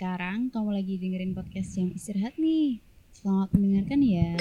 Sekarang 0.00 0.48
kamu 0.48 0.80
lagi 0.80 0.96
dengerin 0.96 1.36
podcast 1.36 1.76
yang 1.76 1.92
istirahat 1.92 2.32
nih. 2.40 2.80
Selamat 3.12 3.52
mendengarkan 3.52 4.00
ya. 4.00 4.32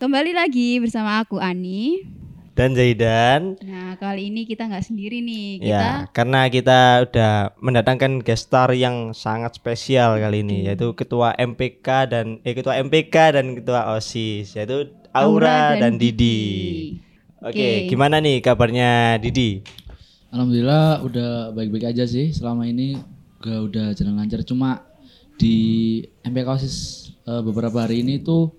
Kembali 0.00 0.32
lagi 0.32 0.80
bersama 0.80 1.20
aku 1.20 1.36
Ani. 1.44 2.08
dan 2.56 2.72
Zaidan. 2.72 3.60
Nah 3.60 4.00
kali 4.00 4.32
ini 4.32 4.48
kita 4.48 4.64
nggak 4.64 4.80
sendiri 4.80 5.20
nih. 5.20 5.60
Kita 5.60 5.68
Ya, 5.68 6.08
karena 6.08 6.48
kita 6.48 7.04
udah 7.04 7.52
mendatangkan 7.60 8.24
guest 8.24 8.48
star 8.48 8.72
yang 8.72 9.12
sangat 9.12 9.60
spesial 9.60 10.16
kali 10.16 10.40
ini 10.40 10.72
yaitu 10.72 10.96
ketua 10.96 11.36
MPK 11.36 11.86
dan 12.08 12.40
eh 12.48 12.56
ketua 12.56 12.80
MPK 12.80 13.36
dan 13.36 13.60
ketua 13.60 13.92
OSIS 13.92 14.56
yaitu 14.56 14.88
Aura, 15.12 15.76
dan, 15.76 16.00
Didi. 16.00 16.96
Oke, 17.44 17.84
gimana 17.92 18.24
nih 18.24 18.40
kabarnya 18.40 19.20
Didi? 19.20 19.60
Alhamdulillah 20.28 21.00
udah 21.04 21.30
baik-baik 21.56 21.96
aja 21.96 22.04
sih 22.04 22.36
selama 22.36 22.68
ini 22.68 23.00
gak 23.40 23.60
udah 23.70 23.86
jalan 23.96 24.18
lancar 24.20 24.44
cuma 24.44 24.84
di 25.38 26.02
MPK 26.26 26.48
OSIS 26.48 26.76
eh, 27.24 27.42
beberapa 27.46 27.86
hari 27.86 28.04
ini 28.04 28.20
tuh 28.20 28.52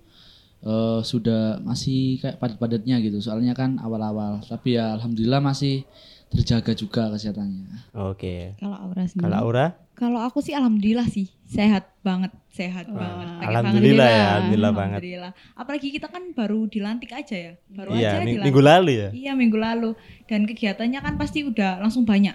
eh, 0.66 1.06
sudah 1.06 1.62
masih 1.62 2.18
kayak 2.24 2.42
padat-padatnya 2.42 2.98
gitu 3.06 3.22
soalnya 3.22 3.54
kan 3.54 3.78
awal-awal 3.84 4.42
tapi 4.48 4.80
ya 4.80 4.98
alhamdulillah 4.98 5.44
masih 5.44 5.86
terjaga 6.30 6.78
juga 6.78 7.10
kesehatannya. 7.10 7.90
Oke. 8.06 8.54
Kalau 8.62 8.78
Aura 8.78 9.04
sendiri. 9.10 9.24
Kalau 9.26 9.38
Aura? 9.50 9.66
Kalau 10.00 10.20
aku 10.20 10.40
sih 10.40 10.56
alhamdulillah 10.56 11.04
sih 11.06 11.28
sehat 11.44 11.92
banget, 12.00 12.32
sehat 12.50 12.88
banget. 12.88 13.28
Pakai 13.36 13.48
Alhamdulillah 13.50 13.60
ya, 14.08 14.16
Alhamdulillah. 14.16 14.30
alhamdulillah 14.32 14.72
banget. 14.72 14.96
Alhamdulillah. 14.96 15.32
Apalagi 15.54 15.88
kita 15.92 16.08
kan 16.08 16.24
baru 16.32 16.60
dilantik 16.66 17.12
aja 17.12 17.36
ya, 17.36 17.52
baru 17.68 17.90
Iya, 17.92 18.00
aja 18.00 18.18
ming- 18.18 18.26
dilantik. 18.32 18.46
minggu 18.48 18.62
lalu 18.64 18.92
ya. 18.96 19.10
Iya 19.12 19.32
minggu 19.34 19.58
lalu. 19.58 19.90
Dan 20.24 20.40
kegiatannya 20.46 21.00
kan 21.00 21.14
pasti 21.16 21.44
udah 21.44 21.78
langsung 21.78 22.04
banyak, 22.04 22.32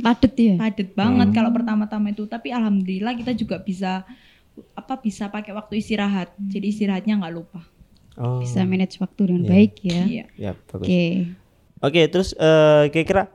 Padet 0.00 0.34
ya. 0.36 0.54
padet 0.56 0.94
banget 0.94 1.28
Hmm. 1.28 1.34
kalau 1.34 1.50
pertama-tama 1.50 2.06
itu. 2.08 2.24
Tapi 2.24 2.48
alhamdulillah 2.48 3.12
kita 3.12 3.32
juga 3.32 3.58
bisa 3.58 4.06
apa 4.72 4.94
bisa 4.96 5.26
pakai 5.26 5.50
waktu 5.50 5.74
istirahat. 5.76 6.30
Jadi 6.38 6.66
istirahatnya 6.68 7.18
nggak 7.18 7.34
lupa. 7.34 7.64
Oh. 8.14 8.38
Bisa 8.38 8.62
manage 8.62 8.96
waktu 8.96 9.22
dengan 9.26 9.42
Iya. 9.42 9.50
baik 9.50 9.72
ya. 9.80 10.02
Iya. 10.04 10.24
Ya, 10.36 10.52
bagus. 10.54 10.84
Oke. 10.84 11.02
Oke, 11.80 12.00
terus 12.06 12.36
eh 12.36 12.84
kira-kira 12.88 13.32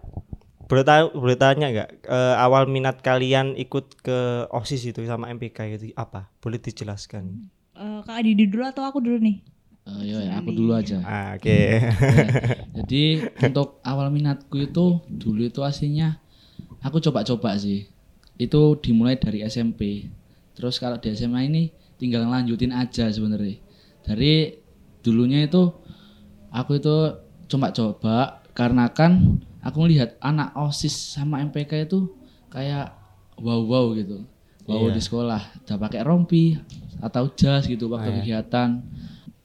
boleh 0.65 0.85
tahu 0.85 1.05
boleh 1.15 1.37
tanya 1.37 1.67
nggak 1.69 1.89
eh, 2.09 2.35
awal 2.41 2.65
minat 2.65 3.01
kalian 3.05 3.53
ikut 3.55 4.01
ke 4.01 4.49
OSIS 4.49 4.93
itu 4.93 5.01
sama 5.05 5.29
MPK 5.33 5.77
itu 5.77 5.85
apa? 5.93 6.29
Boleh 6.41 6.57
dijelaskan? 6.57 7.49
Eh, 7.75 7.99
Kak 8.07 8.19
Didi 8.23 8.49
dulu 8.49 8.63
atau 8.65 8.83
aku 8.87 9.03
dulu 9.03 9.19
nih? 9.21 9.37
Eh, 9.85 10.01
ya, 10.09 10.17
ya, 10.25 10.31
aku 10.41 10.49
dulu 10.49 10.73
aja. 10.73 10.97
Ah, 11.05 11.37
Oke. 11.37 11.77
Jadi 12.77 13.21
untuk 13.45 13.77
awal 13.85 14.09
minatku 14.09 14.57
itu 14.57 15.05
dulu 15.05 15.45
itu 15.45 15.61
aslinya 15.61 16.17
aku 16.81 16.97
coba-coba 16.97 17.53
sih. 17.61 17.85
Itu 18.41 18.81
dimulai 18.81 19.21
dari 19.21 19.45
SMP. 19.45 20.09
Terus 20.57 20.81
kalau 20.81 20.97
di 20.97 21.13
SMA 21.13 21.45
ini 21.45 21.63
tinggal 22.01 22.25
lanjutin 22.25 22.73
aja 22.73 23.05
sebenarnya. 23.13 23.61
Dari 24.01 24.57
dulunya 25.05 25.45
itu 25.45 25.69
aku 26.49 26.81
itu 26.81 27.21
cuma 27.45 27.69
coba 27.69 28.41
karena 28.57 28.89
kan 28.89 29.37
aku 29.65 29.77
melihat 29.81 30.13
anak 30.19 30.53
OSIS 30.53 30.93
sama 31.17 31.41
MPK 31.41 31.89
itu 31.89 32.05
kayak 32.47 32.93
wow 33.35 33.59
wow 33.59 33.85
gitu. 33.91 34.21
Wow 34.65 34.89
Iya. 34.89 34.93
di 34.93 35.01
sekolah 35.01 35.41
udah 35.61 35.77
pakai 35.79 36.01
rompi 36.01 36.53
atau 36.97 37.29
jas 37.31 37.65
gitu 37.65 37.85
waktu 37.87 38.07
Ah, 38.07 38.13
iya. 38.13 38.17
kegiatan. 38.21 38.69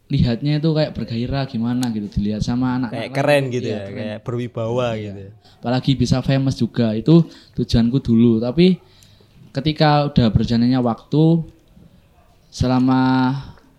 Lihatnya 0.07 0.59
itu 0.59 0.69
kayak 0.71 0.91
bergairah 0.93 1.45
gimana 1.47 1.87
gitu 1.89 2.11
dilihat 2.11 2.41
sama 2.41 2.75
anak 2.75 2.91
kayak 2.91 3.13
keren 3.13 3.45
gitu 3.49 3.67
Iya, 3.67 3.75
ya, 3.75 3.81
keren. 3.85 3.97
kayak 3.97 4.19
berwibawa 4.23 4.87
gitu. 4.95 5.21
ya. 5.21 5.31
apalagi 5.61 5.93
bisa 5.93 6.19
famous 6.21 6.57
juga 6.57 6.97
itu 6.97 7.21
tujuanku 7.53 8.01
dulu 8.01 8.41
tapi 8.41 8.81
ketika 9.53 10.09
udah 10.09 10.33
berjalannya 10.33 10.81
waktu 10.81 11.45
selama 12.49 13.01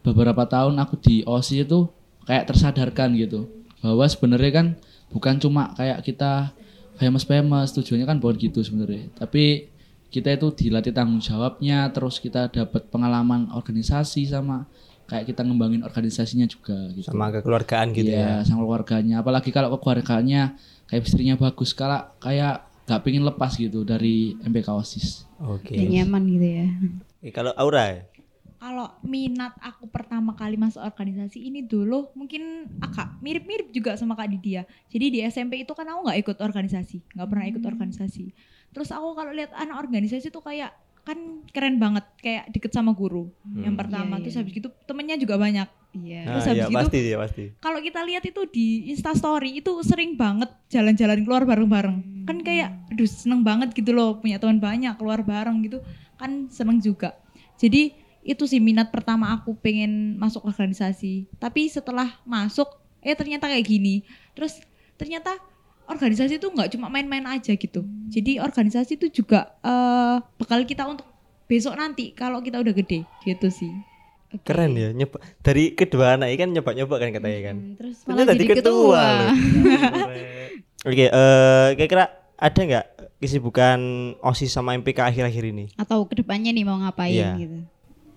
beberapa 0.02 0.46
tahun 0.46 0.78
aku 0.78 0.96
di 0.97 1.16
OSI 1.23 1.66
itu 1.66 1.90
kayak 2.23 2.47
tersadarkan 2.47 3.18
gitu 3.18 3.50
bahwa 3.81 4.06
sebenarnya 4.06 4.52
kan 4.53 4.68
bukan 5.11 5.38
cuma 5.38 5.75
kayak 5.75 6.01
kita 6.01 6.55
famous 6.95 7.27
famous 7.27 7.75
tujuannya 7.75 8.07
kan 8.07 8.17
bukan 8.17 8.39
gitu 8.39 8.63
sebenarnya 8.63 9.11
tapi 9.16 9.69
kita 10.11 10.35
itu 10.35 10.47
dilatih 10.51 10.91
tanggung 10.91 11.23
jawabnya 11.23 11.88
terus 11.91 12.19
kita 12.19 12.51
dapat 12.51 12.88
pengalaman 12.91 13.47
organisasi 13.55 14.27
sama 14.27 14.67
kayak 15.11 15.27
kita 15.27 15.44
ngembangin 15.44 15.83
organisasinya 15.83 16.47
juga 16.47 16.88
gitu 16.95 17.11
Sama 17.11 17.35
kekeluargaan 17.35 17.91
gitu 17.91 18.16
ya. 18.16 18.39
Iya, 18.39 18.47
sama 18.47 18.63
keluarganya. 18.63 19.19
Apalagi 19.19 19.51
kalau 19.51 19.75
keluarganya 19.75 20.55
kayak 20.88 21.03
istrinya 21.03 21.35
bagus, 21.35 21.75
kalau 21.75 21.99
kayak 22.23 22.63
gak 22.88 23.01
pengen 23.03 23.28
lepas 23.28 23.59
gitu 23.59 23.83
dari 23.83 24.39
MPK 24.39 24.72
OSIS. 24.72 25.28
Oke. 25.43 25.75
Dan 25.75 25.91
nyaman 25.91 26.23
gitu 26.31 26.47
ya. 26.47 26.67
Eh, 27.28 27.31
Kalau 27.35 27.51
Aura 27.59 27.91
ya? 27.91 27.99
Kalau 28.61 28.94
minat 29.01 29.57
aku 29.57 29.89
pertama 29.89 30.38
kali 30.38 30.53
masuk 30.53 30.85
organisasi 30.85 31.41
ini 31.41 31.66
dulu 31.66 32.13
mungkin 32.13 32.69
agak 32.77 33.17
mirip-mirip 33.17 33.73
juga 33.73 33.97
sama 33.97 34.13
Kak 34.13 34.29
Didi 34.29 34.53
ya. 34.53 34.63
Jadi 34.85 35.05
di 35.09 35.19
SMP 35.25 35.66
itu 35.66 35.73
kan 35.73 35.89
aku 35.89 36.05
nggak 36.05 36.19
ikut 36.22 36.38
organisasi, 36.38 37.01
nggak 37.17 37.25
pernah 37.25 37.45
ikut 37.49 37.63
organisasi. 37.66 38.29
Terus 38.69 38.94
aku 38.94 39.17
kalau 39.17 39.33
lihat 39.33 39.49
anak 39.57 39.81
organisasi 39.81 40.29
tuh 40.29 40.45
kayak 40.45 40.69
kan 41.01 41.17
keren 41.49 41.81
banget, 41.81 42.05
kayak 42.22 42.53
deket 42.53 42.69
sama 42.69 42.94
guru. 42.94 43.33
Yang 43.57 43.81
pertama 43.81 44.16
Iya, 44.16 44.22
terus 44.22 44.35
iya. 44.38 44.41
habis 44.45 44.53
gitu 44.53 44.69
temennya 44.85 45.17
juga 45.17 45.35
banyak. 45.35 45.67
Iya. 45.97 46.22
Terus 46.23 46.43
Ah, 46.45 46.49
habis 46.53 46.61
iya, 46.61 46.69
gitu- 46.69 46.78
pasti 46.78 46.97
ya 47.01 47.17
pasti. 47.17 47.43
Kalau 47.57 47.79
kita 47.81 47.99
lihat 48.05 48.23
itu 48.23 48.41
di 48.45 48.67
Insta 48.93 49.17
Story 49.17 49.57
itu 49.57 49.73
sering 49.81 50.13
banget 50.13 50.53
jalan-jalan 50.69 51.25
keluar 51.25 51.41
bareng-bareng. 51.43 52.29
Kan 52.29 52.45
kayak 52.45 52.93
aduh 52.93 53.09
seneng 53.09 53.41
banget 53.41 53.73
gitu 53.73 53.89
loh 53.89 54.22
punya 54.22 54.38
teman 54.38 54.61
banyak 54.61 54.93
keluar 54.95 55.25
bareng 55.25 55.66
gitu. 55.66 55.81
Kan 56.16 56.45
seneng 56.47 56.78
juga. 56.78 57.17
Jadi 57.57 57.97
itu 58.22 58.46
sih 58.46 58.62
minat 58.62 58.94
pertama 58.94 59.34
aku 59.34 59.58
pengen 59.58 60.18
masuk 60.18 60.46
organisasi. 60.46 61.26
Tapi 61.38 61.68
setelah 61.68 62.22
masuk 62.24 62.70
eh 63.02 63.18
ternyata 63.18 63.50
kayak 63.50 63.66
gini. 63.66 64.06
Terus 64.34 64.62
ternyata 64.96 65.34
organisasi 65.86 66.38
itu 66.38 66.48
nggak 66.48 66.78
cuma 66.78 66.88
main-main 66.88 67.26
aja 67.28 67.52
gitu. 67.52 67.82
Jadi 68.08 68.38
organisasi 68.38 68.96
itu 68.96 69.24
juga 69.24 69.58
eh 69.59 70.18
bekal 70.38 70.64
kita 70.64 70.86
untuk 70.86 71.08
besok 71.50 71.76
nanti 71.76 72.14
kalau 72.14 72.40
kita 72.40 72.62
udah 72.62 72.72
gede 72.72 73.04
gitu 73.22 73.50
sih. 73.50 73.74
Keren 74.48 74.80
ya 74.80 74.96
nyoba 74.96 75.20
dari 75.44 75.76
kedua 75.76 76.16
anak 76.16 76.32
ini 76.32 76.38
kan 76.40 76.50
nyoba-nyoba 76.56 76.96
kan 76.98 77.09
katanya 77.12 77.40
kan. 77.52 77.56
Hmm, 77.59 77.76
Terus 77.76 77.98
malah 78.08 78.24
tadi 78.24 78.40
jadi 78.40 78.46
ketua 78.56 78.64
ketua. 78.64 79.06
Oke, 80.88 81.06
eh 81.06 81.68
kira-kira 81.76 82.06
ada 82.40 82.62
nggak 82.64 82.86
kesibukan 83.20 83.80
OSIS 84.24 84.50
sama 84.50 84.74
MPK 84.74 84.98
akhir-akhir 85.03 85.44
ini? 85.46 85.66
Atau 85.76 86.08
ke 86.08 86.18
depannya 86.18 86.50
nih 86.50 86.64
mau 86.64 86.80
ngapain 86.80 87.12
Iya. 87.12 87.32
gitu. 87.38 87.59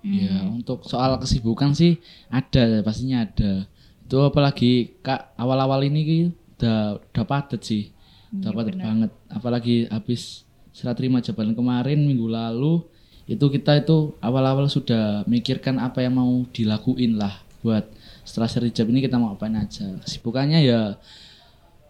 Ya, 0.04 0.44
untuk 0.52 0.84
soal 0.84 1.16
kesibukan 1.16 1.72
sih 1.72 1.96
ada, 2.28 2.84
pastinya 2.84 3.24
ada. 3.24 3.64
Itu 4.04 4.20
apalagi 4.20 5.00
Kak 5.00 5.32
awal-awal 5.40 5.88
ini 5.88 6.28
udah 6.60 7.00
udah 7.00 7.24
padat 7.24 7.64
sih. 7.64 7.88
Udah 8.36 8.52
padat 8.52 8.76
banget. 8.76 9.10
Apalagi 9.32 9.88
habis 9.88 10.44
serah 10.76 10.92
terima 10.92 11.24
jabatan 11.24 11.56
kemarin 11.56 12.04
minggu 12.04 12.28
lalu 12.28 12.84
itu 13.24 13.46
kita 13.48 13.80
itu 13.80 14.12
awal-awal 14.20 14.68
sudah 14.68 15.24
mikirkan 15.24 15.80
apa 15.80 16.04
yang 16.04 16.20
mau 16.20 16.44
dilakuin 16.52 17.16
lah 17.16 17.40
buat 17.64 17.88
setelah 18.28 18.50
seri 18.52 18.68
job 18.68 18.92
ini 18.92 19.00
kita 19.00 19.16
mau 19.16 19.32
apain 19.32 19.56
aja. 19.56 19.88
Kesibukannya 20.04 20.60
ya 20.60 21.00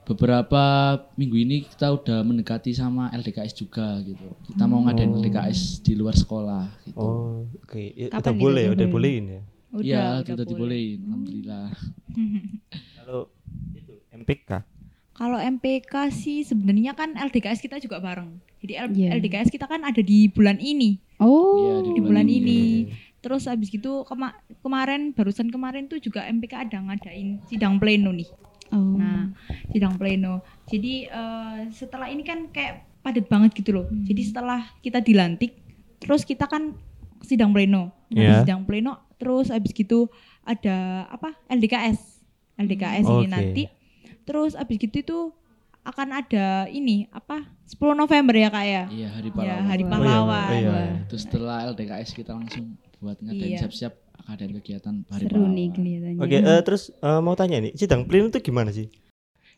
beberapa 0.04 0.62
minggu 1.14 1.36
ini 1.38 1.56
kita 1.64 1.88
udah 1.90 2.20
mendekati 2.20 2.70
sama 2.70 3.08
LDKS 3.10 3.52
juga 3.54 3.98
gitu. 4.00 4.28
Kita 4.46 4.64
mau 4.64 4.80
ngadain 4.80 5.10
LDKS 5.14 5.80
di 5.80 5.92
luar 5.92 6.12
sekolah 6.12 6.68
gitu. 6.84 7.00
Oh, 7.00 7.44
oke. 7.58 7.80
Ya, 7.90 8.08
Kapan 8.08 8.20
udah 8.20 8.32
nih, 8.32 8.40
boleh, 8.40 8.64
udah 8.64 8.70
udah 8.70 8.86
boleh? 8.86 8.94
bolehin 9.10 9.24
ya. 9.26 9.42
Iya, 9.74 10.02
udah 10.14 10.22
sudah 10.22 10.36
boleh. 10.36 10.46
dibolehin, 10.46 10.98
alhamdulillah. 11.02 11.66
Kalau 12.96 13.20
itu 13.74 13.92
MPK. 14.12 14.50
Kalau 15.10 15.38
MPK 15.38 15.92
sih 16.10 16.42
sebenarnya 16.42 16.92
kan 16.92 17.14
LDKS 17.14 17.58
kita 17.58 17.78
juga 17.78 17.98
bareng. 17.98 18.34
Jadi 18.58 18.72
L- 18.76 18.92
Iya. 18.92 19.08
LDKS 19.14 19.48
kita 19.48 19.64
kan 19.64 19.82
ada 19.82 20.00
di 20.00 20.26
bulan 20.26 20.56
ini, 20.56 20.98
Oh. 21.16 21.56
Iya, 21.56 21.74
di 21.88 22.00
bulan 22.00 22.26
ini. 22.26 22.90
Terus 23.18 23.46
habis 23.46 23.68
gitu 23.68 24.04
kema- 24.04 24.34
kemarin 24.60 25.10
barusan 25.10 25.48
kemarin 25.48 25.86
tuh 25.86 25.96
juga 25.96 26.22
MPK 26.24 26.66
ada 26.66 26.78
ngadain 26.78 27.40
sidang 27.44 27.78
pleno 27.78 28.10
nih. 28.10 28.28
Oh. 28.70 28.96
Nah, 28.96 29.32
sidang 29.68 29.94
pleno. 29.94 30.40
Jadi 30.64 31.04
eh, 31.04 31.56
setelah 31.70 32.06
ini 32.06 32.22
kan 32.22 32.48
kayak 32.48 32.74
padat 33.00 33.26
banget 33.26 33.52
gitu 33.54 33.70
loh. 33.72 33.86
Jadi 33.90 34.22
setelah 34.24 34.64
kita 34.78 34.98
dilantik, 34.98 35.52
terus 35.98 36.22
kita 36.22 36.44
kan 36.44 36.72
sidang 37.20 37.50
pleno. 37.50 37.92
Nah, 38.08 38.10
di 38.10 38.20
Iya. 38.20 38.40
sidang 38.40 38.62
pleno 38.62 38.96
terus 39.14 39.48
habis 39.48 39.70
gitu 39.70 40.08
ada 40.42 41.08
apa? 41.08 41.36
LDKS. 41.46 42.24
LDKS 42.54 43.04
ini 43.04 43.26
Oke. 43.26 43.30
nanti. 43.30 43.62
Terus 44.22 44.54
habis 44.54 44.76
gitu 44.76 44.96
itu 44.96 45.18
akan 45.82 46.08
ada 46.16 46.64
ini 46.66 47.04
apa? 47.10 47.44
10 47.66 47.92
November 47.92 48.32
ya 48.32 48.48
Kak 48.48 48.64
ya? 48.64 48.84
Iya, 48.88 49.08
hari 49.10 49.28
Ya, 49.28 49.34
pahlawan. 49.34 49.64
hari 49.64 49.82
Oh, 49.82 49.86
iya, 49.86 49.92
pahlawan. 49.92 50.48
iya, 50.48 50.60
iya. 50.62 50.84
Itu 51.04 51.16
setelah 51.18 51.56
LDKS 51.68 52.10
kita 52.14 52.32
langsung 52.32 52.72
buat 53.04 53.20
ngadain 53.20 53.50
Iya. 53.50 53.58
siap-siap 53.60 53.92
ngadain 54.24 54.52
kegiatan 54.56 54.94
hari 55.06 55.22
Seru 55.22 55.44
nih 55.46 55.68
kelihatannya. 55.70 56.18
Oke, 56.18 56.36
eh, 56.38 56.60
terus 56.64 56.82
eh, 56.90 57.20
mau 57.20 57.34
tanya 57.34 57.60
nih, 57.60 57.72
sidang 57.74 58.02
pleno 58.02 58.26
itu 58.26 58.40
gimana 58.40 58.72
sih? 58.72 58.88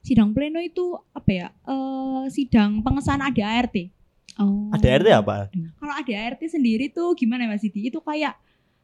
Sidang 0.03 0.31
pleno 0.31 0.59
itu 0.59 0.83
apa 1.13 1.31
ya? 1.31 1.47
Eh 1.63 2.25
sidang 2.29 2.83
pengesahan 2.83 3.23
ADART. 3.23 3.95
Oh. 4.37 4.69
ADRT 4.69 5.09
apa? 5.11 5.49
Kalau 5.49 5.95
ADART 5.95 6.43
sendiri 6.45 6.91
tuh 6.91 7.15
gimana 7.15 7.47
Mas 7.47 7.63
Didi? 7.63 7.87
Itu 7.87 7.99
kayak 8.01 8.37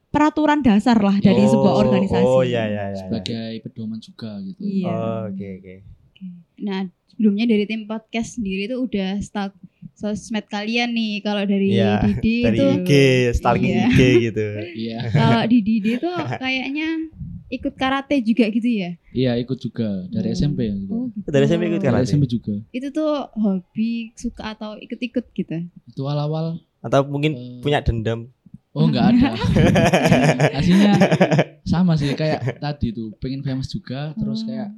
peraturan 0.09 0.61
dasar 0.61 0.97
lah 0.97 1.17
dari 1.19 1.43
Oh, 1.43 1.50
sebuah 1.50 1.75
organisasi. 1.79 2.25
Oh 2.25 2.41
iya 2.41 2.65
iya 2.65 2.85
iya. 2.88 2.99
sebagai 3.00 3.61
pedoman 3.61 3.99
juga 3.99 4.38
gitu. 4.41 4.61
Iya. 4.61 4.88
Oh, 4.88 5.20
Oke 5.29 5.49
oke. 5.58 5.75
Nah, 6.58 6.81
sebelumnya 7.06 7.44
dari 7.44 7.65
tim 7.65 7.85
podcast 7.85 8.37
sendiri 8.37 8.67
tuh 8.67 8.85
udah 8.85 9.19
stalk 9.19 9.53
sosmed 9.93 10.47
kalian 10.47 10.91
nih. 10.91 11.21
Kalau 11.21 11.43
dari 11.43 11.73
Iya, 11.73 12.03
Didi 12.03 12.37
Dari 12.43 12.56
itu 12.56 12.67
IG, 12.79 12.91
stalking 13.35 13.71
Iya. 13.71 13.87
IG 13.87 14.00
gitu. 14.25 14.47
Iya. 14.75 14.99
kalau 15.11 15.43
di 15.44 15.59
Didi 15.61 15.93
tuh 15.97 16.12
kayaknya 16.35 16.89
ikut 17.49 17.75
karate 17.75 18.17
juga 18.21 18.49
gitu 18.49 18.65
ya. 18.67 18.91
Iya 19.12 19.33
ikut 19.37 19.59
juga 19.59 20.09
dari 20.09 20.33
Hmm. 20.33 20.39
SMP 20.39 20.59
gitu. 20.67 20.89
Oh, 20.91 21.06
gitu. 21.09 21.29
Dari 21.29 21.44
SMP 21.44 21.62
ikut 21.69 21.79
Dari 21.79 21.89
karate? 21.93 22.06
SMP 22.06 22.25
juga. 22.27 22.55
Itu 22.69 22.89
tuh 22.91 23.12
hobi 23.35 23.91
suka 24.15 24.53
atau 24.53 24.75
ikut-ikut 24.77 25.25
gitu. 25.31 25.56
Itu 25.87 26.00
awal-awal 26.03 26.61
Atau 26.81 27.06
mungkin 27.06 27.33
eh, 27.33 27.61
punya 27.61 27.79
dendam? 27.79 28.33
Oh 28.73 28.89
nggak 28.89 29.05
ada. 29.12 29.37
Aslinya 30.59 30.97
sama 31.62 31.93
sih 31.94 32.11
kayak 32.12 32.56
tadi 32.56 32.91
tuh 32.91 33.12
pengen 33.19 33.44
famous 33.44 33.69
juga 33.69 34.17
terus 34.17 34.43
kayak 34.43 34.73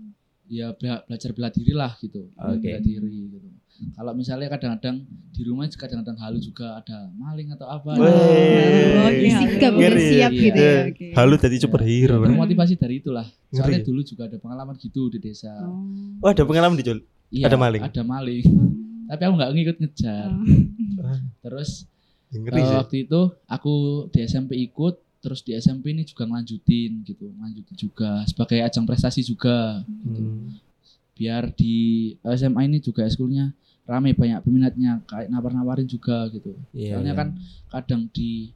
ya 0.44 0.75
bela- 0.75 1.00
belajar 1.06 1.31
bela 1.31 1.49
diri 1.49 1.72
lah 1.72 1.94
gitu. 1.96 2.26
Oke. 2.34 2.58
Bela 2.61 2.81
diri 2.81 3.08
gitu. 3.31 3.49
Kalau 3.75 4.12
misalnya 4.12 4.47
kadang-kadang 4.49 5.03
di 5.29 5.43
rumah 5.43 5.67
juga 5.67 5.81
kadang-kadang 5.82 6.17
halu 6.17 6.38
juga 6.38 6.79
ada 6.79 7.11
maling 7.12 7.50
atau 7.50 7.67
apa. 7.67 7.91
Oh, 7.93 8.06
iya. 9.09 9.35
sigap 9.37 9.73
udah 9.73 9.82
Ngeri. 9.82 10.06
siap 10.09 10.31
Iya. 10.31 10.41
gitu 10.41 10.61
ya. 10.61 10.81
Oke. 10.88 11.06
Halu 11.12 11.35
jadi 11.37 11.56
superhero. 11.59 12.17
Ya, 12.17 12.26
termotivasi 12.29 12.75
dari 12.75 12.94
itulah. 12.99 13.26
Soalnya 13.49 13.79
Ngeri. 13.79 13.87
dulu 13.87 14.00
juga 14.03 14.23
ada 14.25 14.37
pengalaman 14.37 14.75
gitu 14.76 15.03
di 15.09 15.19
desa. 15.19 15.50
Oh. 15.61 15.82
Oh 16.21 16.29
ada 16.29 16.43
pengalaman 16.43 16.76
di 16.76 16.85
Jol? 16.85 17.03
Iya, 17.29 17.44
ada 17.47 17.56
maling? 17.56 17.82
Ada 17.82 18.03
maling. 18.03 18.47
Tapi 19.05 19.21
aku 19.21 19.35
nggak 19.35 19.50
ngikut 19.53 19.76
ngejar. 19.81 20.29
Oh. 20.31 21.19
Terus 21.41 21.71
Ngeri 22.31 22.56
Eh, 22.56 22.65
sih. 22.65 22.75
waktu 22.75 22.97
itu 23.05 23.21
aku 23.44 23.75
di 24.09 24.19
SMP 24.23 24.59
ikut 24.61 24.94
terus 25.19 25.41
di 25.41 25.55
SMP 25.55 25.91
ini 25.91 26.03
juga 26.03 26.26
ngelanjutin 26.26 27.00
gitu 27.03 27.31
lanjutin 27.35 27.73
juga 27.75 28.21
sebagai 28.25 28.61
ajang 28.61 28.85
prestasi 28.85 29.23
juga 29.23 29.81
Hmm. 29.87 30.53
biar 31.12 31.49
di 31.49 31.76
SMA 32.21 32.67
ini 32.67 32.76
juga 32.79 33.06
eskulnya 33.06 33.55
rame 33.84 34.12
banyak 34.12 34.40
peminatnya 34.40 35.04
kayak 35.04 35.28
nawar-nawarin 35.28 35.84
juga 35.84 36.28
gitu 36.28 36.56
Iya, 36.72 36.96
soalnya 36.96 37.12
iya. 37.12 37.20
kan 37.20 37.28
kadang 37.69 38.02
di 38.08 38.48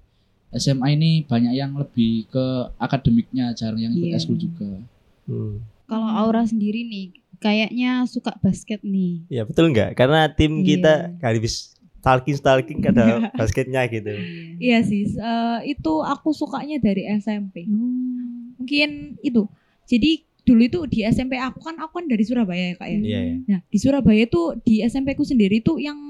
SMA 0.48 0.96
ini 0.96 1.10
banyak 1.22 1.52
yang 1.52 1.76
lebih 1.76 2.24
ke 2.26 2.44
akademiknya 2.76 3.52
jarang 3.52 3.78
yang 3.78 3.92
ikut 3.92 4.08
Iya. 4.08 4.16
eskul 4.16 4.36
juga 4.36 4.80
Hmm. 5.28 5.60
Kalau 5.84 6.08
Aura 6.08 6.40
sendiri 6.44 6.88
nih 6.88 7.12
kayaknya 7.36 8.08
suka 8.08 8.32
basket 8.40 8.80
nih. 8.80 9.28
Ya 9.28 9.44
betul 9.44 9.68
nggak? 9.68 9.92
Karena 9.92 10.24
tim 10.32 10.60
Iya. 10.60 10.64
kita 10.64 10.92
kali 11.20 11.38
bis 11.38 11.76
stalking 12.00 12.36
stalking 12.36 12.78
ada 12.80 13.28
basketnya 13.36 13.84
gitu. 13.86 14.08
Iya 14.64 14.80
sih, 14.80 15.04
eh, 15.04 15.58
itu 15.68 15.92
aku 16.00 16.32
sukanya 16.32 16.80
dari 16.80 17.04
SMP. 17.12 17.68
Oh. 17.68 18.56
Mungkin 18.56 19.20
itu. 19.20 19.44
Jadi 19.84 20.24
dulu 20.48 20.62
itu 20.64 20.80
di 20.88 21.04
SMP 21.04 21.36
aku 21.36 21.60
kan 21.60 21.76
aku 21.76 22.00
kan 22.00 22.06
dari 22.08 22.24
Surabaya 22.24 22.72
ya 22.72 22.74
kak 22.74 22.88
ya. 22.88 22.98
Iya 22.98 23.20
ya. 23.20 23.34
Nah 23.44 23.60
di 23.62 23.76
Surabaya 23.76 24.24
tuh 24.24 24.56
di 24.64 24.80
SMP 24.80 25.12
ku 25.12 25.22
sendiri 25.22 25.60
tuh 25.60 25.76
yang 25.76 26.00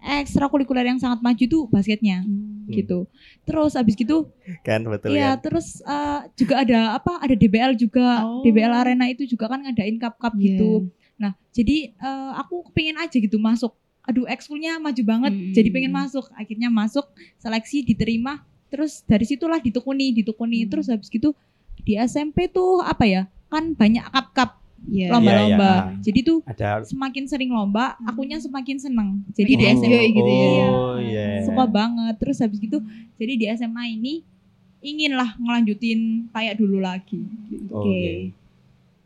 ekstrakurikuler 0.00 0.84
yang 0.84 1.00
sangat 1.00 1.18
maju 1.18 1.44
tuh 1.44 1.62
basketnya 1.66 2.22
Hmm. 2.22 2.68
gitu. 2.68 3.08
Terus 3.44 3.72
abis 3.72 3.92
gitu 3.92 4.28
Kan 4.60 4.84
betul 4.84 5.12
Iya, 5.12 5.36
kan? 5.36 5.42
terus 5.42 5.80
eh, 5.80 6.20
juga 6.36 6.60
ada 6.60 6.94
apa? 6.94 7.20
Ada 7.20 7.34
DBL 7.34 7.72
juga. 7.74 8.20
Oh. 8.22 8.40
DBL 8.40 8.72
Arena 8.72 9.08
itu 9.08 9.24
juga 9.24 9.48
kan 9.48 9.64
ngadain 9.64 9.96
cup-cup 9.96 10.36
Iya. 10.36 10.44
gitu. 10.44 10.70
Nah, 11.16 11.32
jadi 11.50 11.92
eh, 11.92 12.30
aku 12.36 12.68
pengen 12.72 13.00
aja 13.00 13.16
gitu 13.16 13.36
masuk. 13.36 13.72
Aduh, 14.04 14.28
ekskulnya 14.28 14.76
maju 14.76 15.02
banget. 15.02 15.32
Hmm. 15.32 15.52
Jadi 15.52 15.68
pengen 15.72 15.92
masuk. 15.92 16.28
Akhirnya 16.36 16.68
masuk, 16.68 17.08
seleksi 17.40 17.80
diterima. 17.80 18.44
Terus 18.68 19.00
dari 19.04 19.24
situlah 19.24 19.56
ditekuni, 19.56 20.12
ditekuni. 20.12 20.64
Hmm. 20.64 20.70
Terus 20.72 20.92
habis 20.92 21.08
gitu 21.08 21.32
di 21.80 21.96
SMP 21.96 22.48
tuh 22.48 22.84
apa 22.84 23.04
ya? 23.04 23.22
Kan 23.54 23.78
banyak 23.78 24.02
cup-cup 24.10 24.58
Iya. 24.84 25.08
lomba-lomba. 25.16 25.72
Iya, 25.72 25.80
iya. 25.96 26.02
Jadi 26.04 26.18
tuh 26.20 26.38
Ada 26.44 26.84
semakin 26.84 27.24
sering 27.24 27.50
lomba, 27.56 27.96
akunya 28.04 28.36
semakin 28.36 28.76
seneng. 28.76 29.24
Jadi 29.32 29.52
di 29.56 29.64
Makin 29.64 29.76
SMP 29.80 29.88
enjoy 29.88 30.06
gitu 30.12 30.32
ya. 30.32 30.68
Oh 30.68 30.96
iya. 31.00 31.26
suka 31.44 31.64
banget 31.64 32.14
terus 32.20 32.36
habis 32.40 32.58
gitu 32.60 32.78
jadi 33.16 33.32
di 33.36 33.46
SMA 33.52 33.96
ini 33.96 34.14
inginlah 34.84 35.40
ngelanjutin 35.40 36.28
kayak 36.28 36.60
dulu 36.60 36.84
lagi 36.84 37.16
gitu. 37.48 37.72
Oh, 37.72 37.80
Oke. 37.80 38.36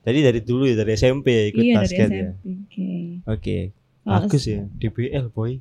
Jadi 0.03 0.19
dari 0.25 0.41
dulu 0.43 0.65
ya 0.67 0.75
dari 0.75 0.93
SMP 0.97 1.27
ya 1.31 1.45
ikut 1.53 1.63
iya 1.63 1.75
dari 1.77 1.79
basket 1.85 2.09
ya. 2.09 2.27
SMP 2.35 2.47
Oke. 2.59 2.89
Oke. 3.29 3.59
Kalau 4.03 4.25
Bagus 4.25 4.45
ya. 4.49 4.63
DBL 4.81 5.27
boy. 5.31 5.53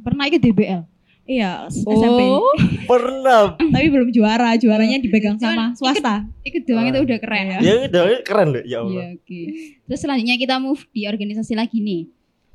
Pernah 0.00 0.24
ikut 0.24 0.40
DBL? 0.40 0.82
Iya 1.24 1.66
s- 1.66 1.82
SMP 1.82 2.20
Oh, 2.22 2.54
Pernah. 2.90 3.54
tapi 3.54 3.86
belum 3.86 4.10
juara 4.10 4.54
juaranya 4.54 4.98
dipegang 4.98 5.36
Cuman 5.36 5.46
sama 5.46 5.64
swasta 5.74 6.14
ikut 6.42 6.62
doang 6.64 6.86
itu 6.86 6.96
Wah. 6.96 7.06
udah 7.06 7.18
keren. 7.18 7.44
ya 7.58 7.72
udah 7.86 8.02
keren 8.20 8.48
loh 8.50 8.64
ya 8.64 8.78
Allah. 8.80 8.92
Iya, 8.92 9.06
oke. 9.16 9.40
Terus 9.84 10.00
selanjutnya 10.00 10.36
kita 10.36 10.54
move 10.56 10.82
di 10.88 11.04
organisasi 11.04 11.54
lagi 11.54 11.78
nih. 11.78 12.02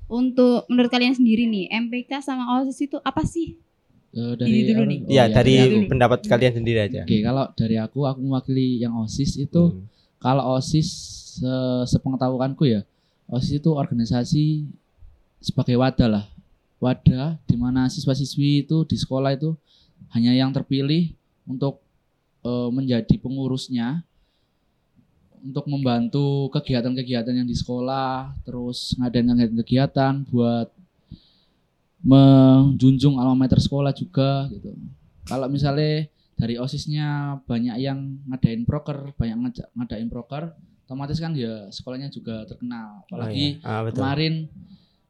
Untuk 0.05 0.67
menurut 0.67 0.87
kalian 0.87 1.11
sendiri 1.11 1.45
nih, 1.45 1.65
MPK 1.71 2.19
sama 2.19 2.45
OSIS 2.55 2.77
itu 2.83 2.97
apa 2.99 3.23
sih? 3.23 3.57
Eh, 4.11 4.21
Ini 4.21 4.37
dari 4.37 4.59
dulu 4.67 4.83
nih. 4.85 4.99
oh 4.99 5.09
Iya, 5.09 5.23
dari 5.29 5.53
aku. 5.55 5.65
dulu. 5.65 5.87
pendapat 5.89 6.19
kalian 6.23 6.53
sendiri 6.53 6.79
aja. 6.81 7.01
Oke, 7.01 7.17
kalau 7.19 7.45
dari 7.51 7.75
aku 7.75 7.99
aku 8.03 8.19
mewakili 8.21 8.77
yang 8.77 8.93
OSIS 8.97 9.39
itu 9.39 9.63
Hmm. 9.65 9.87
kalau 10.17 10.53
OSIS 10.53 10.87
se- 11.35 11.49
sepengetahuanku 11.89 12.63
ya, 12.65 12.83
OSIS 13.25 13.57
itu 13.57 13.69
organisasi 13.71 14.67
sebagai 15.39 15.75
wadah 15.75 16.09
lah. 16.11 16.25
Wadah 16.79 17.39
di 17.47 17.55
mana 17.55 17.87
siswa-siswi 17.87 18.67
itu 18.67 18.83
di 18.85 18.97
sekolah 18.99 19.33
itu 19.33 19.55
hanya 20.11 20.35
yang 20.35 20.51
terpilih 20.51 21.15
untuk 21.47 21.79
eh, 22.43 22.69
menjadi 22.71 23.15
pengurusnya 23.17 24.03
untuk 25.45 25.69
membantu 25.69 26.49
kegiatan-kegiatan 26.49 27.29
yang 27.29 27.45
di 27.45 27.53
sekolah, 27.53 28.33
terus 28.41 28.97
ngadain 28.97 29.29
ngadain 29.29 29.53
kegiatan 29.61 30.25
buat 30.25 30.73
menjunjung 32.01 33.21
alma 33.21 33.45
mater 33.45 33.61
sekolah 33.61 33.93
juga 33.93 34.49
gitu. 34.49 34.73
Kalau 35.25 35.45
misalnya 35.45 36.09
dari 36.33 36.57
osisnya 36.57 37.39
banyak 37.45 37.77
yang 37.77 38.25
ngadain 38.29 38.65
proker, 38.65 39.13
banyak 39.17 39.37
ngajak- 39.37 39.71
ngadain 39.77 40.09
proker, 40.09 40.53
otomatis 40.85 41.17
kan 41.21 41.33
ya 41.37 41.69
sekolahnya 41.69 42.09
juga 42.09 42.45
terkenal. 42.49 43.05
Apalagi 43.05 43.61
Oh, 43.61 43.61
iya. 43.61 43.69
Ah, 43.69 43.81
betul. 43.85 43.97
kemarin 44.01 44.33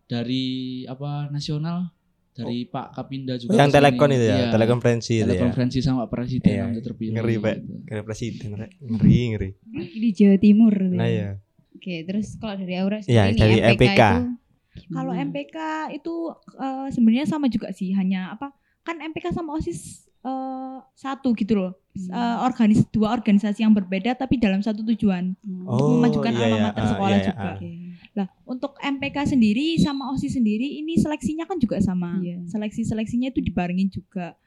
dari 0.05 0.45
apa 0.85 1.27
nasional 1.27 1.89
dari 2.31 2.65
Pak 2.65 2.91
Kapinda 2.93 3.33
Oh, 3.33 3.39
juga 3.39 3.55
yang 3.55 3.71
telekon 3.71 4.11
itu 4.11 4.25
ya, 4.25 4.35
Iya, 4.37 4.47
telekonferensi 4.51 5.13
itu 5.13 5.23
ya. 5.23 5.27
telekonferensi 5.29 5.77
sama 5.79 6.03
Pak 6.03 6.11
Presiden 6.11 6.51
Iya, 6.51 6.59
yang 6.59 6.71
terpilih. 6.77 7.13
ngeri, 7.15 7.35
Pak. 7.37 7.55
Kayak 7.85 8.03
presiden, 8.03 8.47
ngeri 8.81 9.19
ngeri. 9.31 9.49
Di 9.95 10.09
Jawa 10.11 10.37
Timur. 10.37 10.73
Nah 10.75 11.07
ya. 11.07 11.15
ya. 11.15 11.29
Oke, 11.71 11.95
terus 12.03 12.35
kalau 12.35 12.55
dari 12.55 12.75
Aura 12.75 12.99
Iya, 12.99 13.31
sendiri 13.31 13.31
nih, 13.31 13.39
dari 13.39 13.55
MPK, 13.71 13.71
MPK. 13.71 14.03
itu 14.75 14.91
kalau? 14.91 15.11
MPK 15.15 15.57
itu 15.93 16.13
eh, 16.57 16.87
sebenarnya 16.89 17.25
sama 17.25 17.47
juga 17.47 17.71
sih 17.71 17.89
hanya 17.91 18.31
apa 18.31 18.51
kan 18.81 18.99
MPK 18.99 19.31
sama 19.31 19.55
OSIS 19.55 19.79
eh, 20.19 20.77
satu 20.93 21.31
gitu 21.33 21.55
loh 21.55 21.73
Hmm. 21.95 22.11
Eh, 22.11 22.37
organis 22.43 22.83
dua 22.91 23.07
organisasi 23.09 23.63
yang 23.63 23.71
berbeda 23.71 24.11
tapi 24.13 24.35
dalam 24.35 24.59
satu 24.59 24.83
tujuan 24.85 25.31
Oh, 25.63 25.95
memajukan 25.95 26.27
iya, 26.29 26.43
alma 26.43 26.51
iya. 26.51 26.63
mater 26.67 26.83
Ah, 26.83 26.89
sekolah 26.91 27.07
iya, 27.09 27.15
iya. 27.15 27.25
juga. 27.25 27.39
Ah. 27.39 27.55
Oke. 27.55 27.71
Lah, 28.15 28.31
untuk 28.47 28.79
MPK 28.79 29.27
sendiri 29.27 29.75
sama 29.75 30.07
OSIS 30.09 30.39
sendiri 30.39 30.79
ini 30.79 30.95
seleksinya 30.95 31.43
kan 31.43 31.59
juga 31.59 31.83
sama. 31.83 32.15
Iya. 32.23 32.47
Seleksi-seleksinya 32.47 33.27
itu 33.29 33.43
dibarengin 33.43 33.91
juga. 33.91 34.39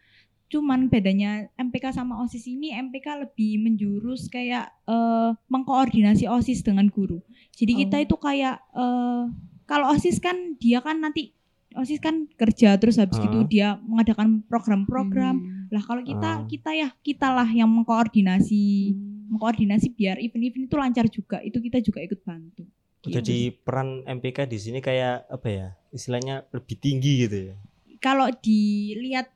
Cuman 0.49 0.89
bedanya 0.89 1.53
MPK 1.61 1.93
sama 1.93 2.25
OSIS 2.25 2.49
ini 2.49 2.73
MPK 2.73 3.29
lebih 3.29 3.61
menjurus 3.61 4.33
kayak 4.33 4.73
eh, 4.89 5.31
mengkoordinasi 5.53 6.25
OSIS 6.25 6.65
dengan 6.65 6.89
guru. 6.89 7.21
Jadi 7.53 7.85
kita 7.85 8.01
Oh. 8.01 8.05
itu 8.09 8.17
kayak 8.17 8.57
eh, 8.73 9.23
kalau 9.69 9.93
OSIS 9.93 10.17
kan 10.17 10.57
dia 10.57 10.81
kan 10.81 10.97
nanti 10.99 11.37
OSIS 11.77 12.01
kan 12.01 12.25
kerja 12.33 12.81
terus 12.81 12.97
habis 12.97 13.21
Ah. 13.21 13.29
gitu 13.29 13.45
dia 13.45 13.77
mengadakan 13.85 14.41
program-program. 14.49 15.37
Hmm. 15.37 15.69
Lah 15.69 15.85
kalau 15.85 16.01
kita 16.01 16.31
Ah. 16.41 16.45
kita 16.49 16.71
ya 16.73 16.89
kitalah 17.05 17.49
yang 17.53 17.69
mengkoordinasi 17.69 18.97
Hmm. 18.97 19.29
mengkoordinasi 19.29 19.93
biar 19.93 20.17
event-event 20.17 20.65
itu 20.65 20.77
lancar 20.81 21.05
juga. 21.13 21.45
Itu 21.45 21.61
kita 21.61 21.85
juga 21.85 22.01
ikut 22.01 22.25
bantu. 22.25 22.65
Gitu. 23.01 23.15
Jadi 23.15 23.37
peran 23.57 23.89
MPK 24.05 24.45
di 24.45 24.59
sini 24.59 24.79
kayak 24.79 25.27
apa 25.27 25.49
ya? 25.49 25.67
Istilahnya 25.89 26.47
lebih 26.51 26.77
tinggi 26.77 27.25
gitu 27.25 27.39
ya. 27.45 27.55
kalau 27.99 28.31
dilihat 28.31 29.27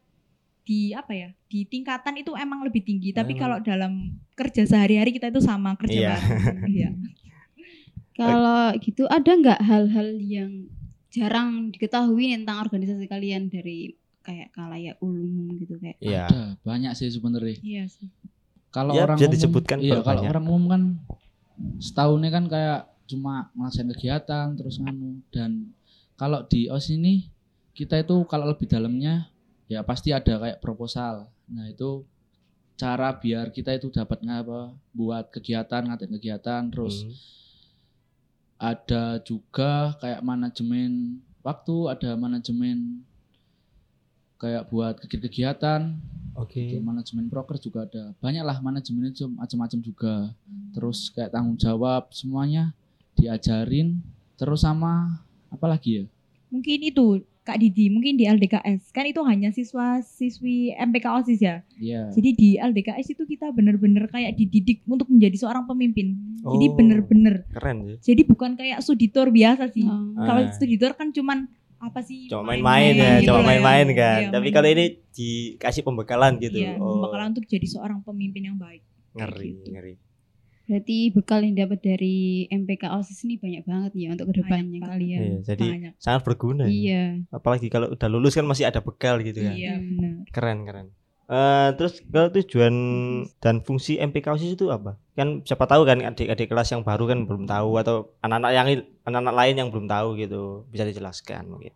di 0.63 0.91
apa 0.93 1.11
ya 1.11 1.29
di 1.45 1.65
tingkatan 1.65 2.15
itu 2.15 2.31
emang 2.33 2.63
lebih 2.63 2.79
tinggi 2.81 3.11
tapi 3.11 3.35
Emang. 3.35 3.41
kalau 3.41 3.59
dalam 3.59 3.93
kerja 4.33 4.63
sehari-hari 4.63 5.11
kita 5.11 5.27
itu 5.29 5.43
sama 5.43 5.75
kerja 5.75 5.99
Iya. 5.99 6.15
bareng 6.15 6.63
iya 6.71 6.91
Kalau 8.13 8.71
gitu 8.79 9.09
ada 9.09 9.31
nggak 9.33 9.59
hal-hal 9.59 10.09
yang 10.17 10.69
jarang 11.09 11.73
diketahui 11.73 12.31
tentang 12.33 12.61
organisasi 12.61 13.09
kalian 13.09 13.49
dari 13.49 13.97
kayak 14.23 14.53
kalayak 14.53 14.97
umum 15.01 15.59
gitu 15.59 15.81
kayak 15.81 15.99
Iya. 15.99 16.29
Ada 16.29 16.41
banyak 16.63 16.93
sih 16.95 17.11
sebenarnya. 17.11 17.57
iya 17.59 17.85
sih 17.89 18.07
Kalau 18.71 18.95
Ya, 18.95 19.05
orang 19.05 19.19
bisa 19.19 19.27
umum, 19.27 19.35
disebutkan 19.35 19.79
iya 19.81 19.99
kalau 19.99 20.23
orang 20.23 20.45
umum 20.47 20.63
kan 20.69 20.83
setahunnya 21.79 22.31
kan 22.31 22.47
kayak 22.47 22.81
cuma 23.07 23.51
ngelaksanain 23.57 23.93
kegiatan 23.95 24.47
terus 24.57 24.79
nganu 24.79 25.21
dan 25.35 25.71
kalau 26.17 26.45
di 26.47 26.71
OS 26.71 26.93
ini 26.95 27.29
kita 27.73 28.01
itu 28.05 28.15
kalau 28.29 28.47
lebih 28.49 28.69
dalamnya 28.69 29.33
ya 29.67 29.81
pasti 29.81 30.13
ada 30.13 30.37
kayak 30.37 30.61
proposal. 30.61 31.33
Nah, 31.49 31.67
itu 31.73 32.05
cara 32.77 33.17
biar 33.17 33.49
kita 33.51 33.73
itu 33.73 33.89
dapat 33.89 34.21
ngapa 34.21 34.77
buat 34.93 35.33
kegiatan, 35.33 35.89
ngatain 35.89 36.13
kegiatan 36.13 36.63
terus 36.69 37.05
Hmm. 37.05 37.15
ada 38.63 39.19
juga 39.27 39.99
kayak 39.99 40.23
manajemen 40.23 41.19
waktu, 41.43 41.77
ada 41.91 42.15
manajemen 42.15 43.03
kayak 44.39 44.71
buat 44.71 45.03
kegiatan, 45.03 45.99
Oke. 46.33 46.65
Gitu, 46.65 46.81
manajemen 46.81 47.29
broker 47.29 47.61
juga 47.61 47.85
ada. 47.85 48.17
Banyak 48.17 48.41
lah 48.41 48.57
manajemen 48.65 49.13
itu 49.13 49.29
macam-macam 49.29 49.79
juga. 49.85 50.15
Terus 50.73 51.13
kayak 51.13 51.37
tanggung 51.37 51.61
jawab 51.61 52.09
semuanya 52.09 52.73
diajarin. 53.15 54.01
Terus 54.35 54.61
sama 54.61 55.23
apa 55.49 55.67
lagi 55.67 55.91
ya? 55.99 56.05
Mungkin 56.49 56.79
itu 56.83 57.07
Kak 57.43 57.59
Didi, 57.59 57.91
mungkin 57.91 58.15
di 58.15 58.23
LDKS 58.23 58.95
kan 58.95 59.03
itu 59.03 59.19
hanya 59.27 59.51
siswa 59.51 59.99
siswi 59.99 60.71
MPK 60.73 61.07
OSIS 61.13 61.41
ya. 61.43 61.67
Iya. 61.75 62.07
Jadi 62.15 62.31
di 62.33 62.49
LDKS 62.55 63.13
itu 63.13 63.27
kita 63.27 63.51
benar-benar 63.51 64.07
kayak 64.07 64.39
dididik 64.39 64.87
untuk 64.87 65.11
menjadi 65.11 65.35
seorang 65.37 65.67
pemimpin. 65.67 66.15
Jadi 66.39 66.67
Oh. 66.71 66.75
benar-benar. 66.79 67.43
Keren 67.51 67.77
sih. 67.83 67.97
Jadi 68.05 68.23
bukan 68.25 68.55
kayak 68.55 68.79
studitor 68.79 69.27
biasa 69.29 69.67
sih. 69.69 69.83
Oh. 69.83 70.15
Kalau 70.15 70.47
Ah. 70.47 70.55
studitor 70.55 70.95
kan 70.95 71.11
cuman 71.11 71.51
apa 71.83 71.99
sih? 71.99 72.31
Cuma 72.31 72.47
main-main 72.47 72.95
ya, 72.95 73.19
gitu 73.19 73.27
cuma 73.27 73.43
lah 73.43 73.47
main-main 73.49 73.87
ya. 73.91 73.95
kan. 73.97 74.19
Iya, 74.21 74.29
Tapi 74.29 74.39
main-main. 74.39 74.55
kalau 74.55 74.69
ini 74.71 74.85
dikasih 75.11 75.83
pembekalan 75.83 76.33
gitu. 76.39 76.59
Iya, 76.63 76.79
oh, 76.79 77.03
bakalan 77.03 77.35
untuk 77.35 77.43
jadi 77.45 77.67
seorang 77.67 77.99
pemimpin 78.01 78.43
yang 78.45 78.57
baik. 78.57 78.87
ngeri, 79.13 79.51
gitu. 79.59 79.69
ngeri. 79.69 79.95
Berarti 80.63 81.11
bekal 81.11 81.43
yang 81.43 81.57
dapat 81.59 81.79
dari 81.79 82.17
MPK 82.47 82.87
OSIS 82.89 83.23
ini 83.23 83.35
banyak 83.37 83.63
banget 83.63 83.93
ya 83.93 84.09
untuk 84.11 84.31
ke 84.31 84.35
depannya 84.39 84.79
Banyak 84.79 84.89
kalian. 84.89 85.21
Iya, 85.21 85.37
jadi 85.45 85.67
Banyak. 85.69 85.93
sangat 85.99 86.23
berguna. 86.23 86.65
ya. 86.65 86.71
Iya. 86.71 87.03
Apalagi 87.29 87.67
kalau 87.67 87.91
udah 87.91 88.09
lulus 88.09 88.33
kan 88.33 88.45
masih 88.45 88.65
ada 88.65 88.79
bekal 88.79 89.19
gitu 89.21 89.41
kan. 89.41 89.53
Iya, 89.53 89.75
Hmm. 89.75 89.87
benar. 89.91 90.13
Keren, 90.31 90.59
keren. 90.63 90.89
Eh, 91.25 91.69
terus 91.75 92.05
kalau 92.05 92.29
tujuan 92.31 92.75
dan 93.39 93.61
fungsi 93.61 93.97
MPK 93.97 94.27
OSIS 94.29 94.53
itu 94.53 94.69
apa? 94.69 95.01
Kan 95.13 95.41
siapa 95.43 95.65
tahu 95.65 95.83
kan 95.83 95.99
adik-adik 95.99 96.47
kelas 96.47 96.69
yang 96.69 96.83
baru 96.83 97.05
kan 97.07 97.25
belum 97.25 97.45
tahu 97.45 97.79
atau 97.79 97.97
anak-anak 98.21 98.51
yang 98.53 98.67
anak-anak 99.03 99.35
lain 99.35 99.55
yang 99.57 99.69
belum 99.69 99.87
tahu 99.87 100.09
gitu. 100.17 100.69
Bisa 100.69 100.85
dijelaskan 100.85 101.49
mungkin. 101.49 101.73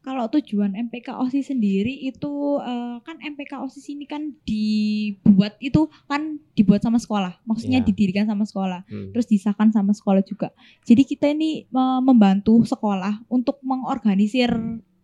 Kalau 0.00 0.24
tujuan 0.32 0.72
MPK 0.72 1.12
OSIS 1.20 1.52
sendiri 1.52 1.92
itu 1.92 2.56
eh, 2.64 2.96
kan 3.04 3.16
MPK 3.20 3.60
OSIS 3.60 3.92
ini 3.92 4.08
kan 4.08 4.32
dibuat 4.48 5.60
itu 5.60 5.92
kan 6.08 6.40
dibuat 6.56 6.80
sama 6.80 6.96
sekolah. 6.96 7.36
Maksudnya 7.44 7.84
Iya. 7.84 7.86
didirikan 7.92 8.24
sama 8.24 8.48
sekolah. 8.48 8.88
Hmm. 8.88 9.12
Terus 9.12 9.28
disahkan 9.28 9.68
sama 9.70 9.92
sekolah 9.92 10.24
juga. 10.24 10.50
Jadi 10.88 11.04
kita 11.04 11.28
ini 11.28 11.68
eh, 11.68 12.00
membantu 12.00 12.64
sekolah 12.64 13.28
untuk 13.28 13.60
mengorganisir 13.60 14.48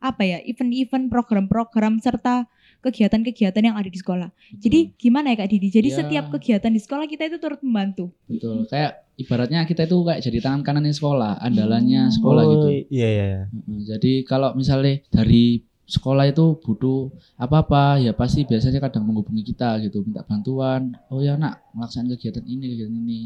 apa 0.05 0.21
ya 0.21 0.39
event-event, 0.45 1.09
program-program 1.09 1.97
serta 1.97 2.45
kegiatan-kegiatan 2.85 3.63
yang 3.65 3.77
ada 3.81 3.89
di 3.89 3.97
sekolah. 3.97 4.29
Jadi 4.61 4.93
gimana 5.01 5.33
ya 5.33 5.41
Kak 5.41 5.49
Didi? 5.49 5.69
Jadi 5.73 5.89
Ya. 5.89 5.97
setiap 6.05 6.25
kegiatan 6.29 6.69
di 6.69 6.81
sekolah 6.85 7.09
kita 7.09 7.33
itu 7.33 7.41
turut 7.41 7.61
membantu. 7.65 8.13
Betul. 8.29 8.69
Kayak 8.69 9.09
ibaratnya 9.17 9.65
kita 9.65 9.89
itu 9.89 9.97
kayak 10.05 10.21
jadi 10.21 10.39
tangan 10.45 10.61
kanannya 10.61 10.93
sekolah, 10.93 11.41
andalannya 11.41 12.13
sekolah 12.13 12.43
oh, 12.45 12.51
gitu. 12.53 12.67
Iya, 12.93 13.09
iya. 13.09 13.25
iya. 13.25 13.43
Heeh, 13.49 13.81
Jadi 13.89 14.13
kalau 14.29 14.53
misalnya 14.53 15.01
dari 15.09 15.65
sekolah 15.85 16.25
itu 16.33 16.57
butuh 16.65 17.13
apa-apa 17.37 18.01
ya 18.01 18.17
pasti 18.17 18.49
biasanya 18.49 18.81
kadang 18.81 19.05
menghubungi 19.05 19.45
kita 19.53 19.85
gitu 19.85 20.01
minta 20.01 20.25
bantuan 20.25 20.97
oh 21.13 21.21
ya 21.21 21.37
nak 21.37 21.61
melaksanakan 21.77 22.17
kegiatan 22.17 22.45
ini 22.49 22.65
kegiatan 22.73 22.97
ini 23.05 23.21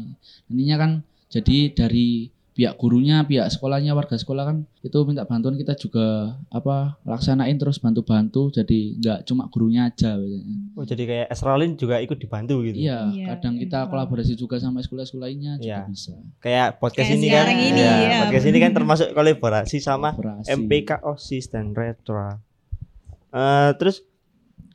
nantinya 0.51 0.75
kan 0.75 0.91
jadi 1.31 1.71
dari 1.71 2.27
pihak 2.59 2.75
gurunya 2.75 3.23
pihak 3.23 3.47
sekolahnya 3.47 3.95
warga 3.95 4.19
sekolah 4.19 4.43
kan 4.43 4.57
itu 4.83 4.99
minta 5.07 5.23
bantuan 5.23 5.55
kita 5.55 5.79
juga 5.79 6.35
apa 6.49 6.99
laksanain 7.07 7.55
terus 7.55 7.79
bantu-bantu 7.79 8.51
jadi 8.51 8.99
nggak 8.99 9.19
cuma 9.23 9.47
gurunya 9.47 9.87
aja. 9.87 10.19
Oh, 10.75 10.83
jadi 10.83 11.07
kayak 11.07 11.27
Esralin 11.31 11.79
juga 11.79 12.03
ikut 12.03 12.19
dibantu 12.19 12.59
gitu. 12.61 12.75
iya 12.75 13.07
Iya, 13.07 13.25
kadang 13.33 13.55
kita 13.55 13.87
kolaborasi 13.87 14.35
juga 14.35 14.59
sama 14.59 14.83
sekolah-sekolah 14.83 15.23
lainnya 15.23 15.55
juga 15.55 15.71
Iya. 15.71 15.79
bisa 15.87 16.11
Kayak 16.37 16.67
podcast 16.77 17.07
Kayak 17.07 17.15
ini 17.15 17.27
kan. 17.29 17.45
ini, 17.47 17.63
iya, 17.71 17.91
ya. 17.95 18.19
Podcast 18.27 18.45
ini 18.45 18.57
kan 18.59 18.71
termasuk 18.75 19.07
kolaborasi 19.11 19.77
sama 19.79 20.11
Kolaborasi. 20.11 20.51
MPK 20.51 20.89
OSIS 21.01 21.45
dan 21.47 21.71
Retra. 21.71 22.43
Eh, 23.29 23.71
terus 23.75 24.03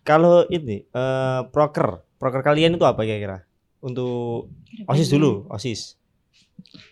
kalau 0.01 0.49
ini 0.49 0.87
eh 0.87 1.41
proker, 1.49 2.01
proker 2.17 2.41
kalian 2.41 2.77
itu 2.77 2.87
apa 2.87 3.03
kira-kira? 3.03 3.45
Untuk 3.81 4.49
OSIS 4.87 5.11
dulu, 5.11 5.45
OSIS. 5.49 6.01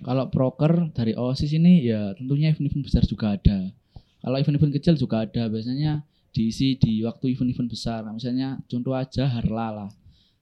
Kalau 0.01 0.29
proker 0.29 0.91
dari 0.91 1.13
OSIS 1.13 1.53
ini 1.53 1.83
ya 1.83 2.15
tentunya 2.15 2.51
event-event 2.51 2.85
besar 2.85 3.03
juga 3.03 3.35
ada. 3.35 3.71
Kalau 4.19 4.37
event-event 4.37 4.73
kecil 4.73 4.95
juga 4.95 5.23
ada, 5.23 5.47
biasanya 5.47 6.07
diisi 6.31 6.75
di 6.75 7.03
waktu 7.03 7.35
event-event 7.35 7.69
besar. 7.69 8.03
Nah, 8.03 8.13
misalnya 8.13 8.63
contoh 8.65 8.95
aja 8.95 9.27
Harla 9.27 9.69
lah. 9.73 9.91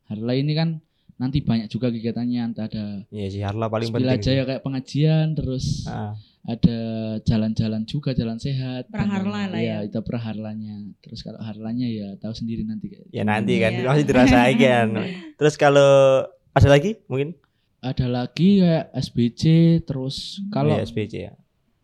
Harla 0.07 0.33
ini 0.35 0.53
kan 0.53 0.79
nanti 1.17 1.41
banyak 1.41 1.69
juga 1.69 1.89
kegiatannya, 1.89 2.41
entah 2.43 2.65
ada 2.65 2.85
Iya 3.09 3.27
sih, 3.29 3.41
Harla 3.41 3.69
paling 3.69 3.89
penting. 3.91 4.09
aja 4.11 4.31
ya 4.33 4.45
kayak 4.45 4.63
pengajian, 4.63 5.33
terus 5.35 5.85
Ah, 5.85 6.17
ada 6.43 6.79
jalan-jalan 7.21 7.85
juga, 7.85 8.13
jalan 8.13 8.37
sehat. 8.37 8.89
Praharla 8.89 9.49
lah 9.49 9.61
Iya, 9.61 9.85
ya. 9.85 9.87
itu 9.87 10.01
praharlanya. 10.01 10.81
Terus 11.01 11.21
kalau 11.21 11.41
harlanya 11.41 11.85
ya 11.85 12.17
tahu 12.17 12.33
sendiri 12.33 12.65
nanti 12.65 12.89
kayak 12.89 13.05
ya 13.11 13.23
nanti 13.23 13.57
kan 13.57 13.73
Iya. 13.75 13.85
masih 13.87 14.05
dirasain 14.05 14.57
kan. 14.57 14.89
Terus 15.39 15.55
kalau 15.57 16.25
ada 16.51 16.69
lagi 16.69 16.97
mungkin 17.05 17.37
ada 17.81 18.07
lagi 18.07 18.61
kayak 18.61 18.93
SBC, 18.95 19.43
terus 19.83 20.41
kalau 20.49 20.77
Iya, 20.77 20.85
SPC 20.85 21.13
ya. 21.19 21.33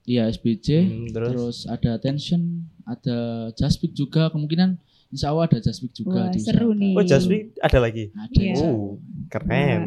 iya 0.05 0.23
SBC, 0.26 0.67
Hmm, 0.79 1.09
terus, 1.09 1.31
terus 1.31 1.59
ada 1.67 1.97
tension, 1.97 2.43
ada 2.83 3.19
jaspik 3.53 3.91
juga 3.91 4.29
kemungkinan 4.29 4.76
insya 5.09 5.31
Allah 5.31 5.47
ada 5.47 5.59
jaspik 5.59 5.91
juga 5.91 6.29
Wah, 6.29 6.31
di 6.31 6.38
seru 6.38 6.71
nih. 6.73 6.93
Oh, 6.93 7.03
Jasmine 7.03 7.55
ada 7.59 7.79
lagi. 7.79 8.11
Ada 8.12 8.35
Iya. 8.35 8.50
insya 8.50 8.67
Allah. 8.67 8.76
Oh, 8.76 8.93
keren. 9.26 9.83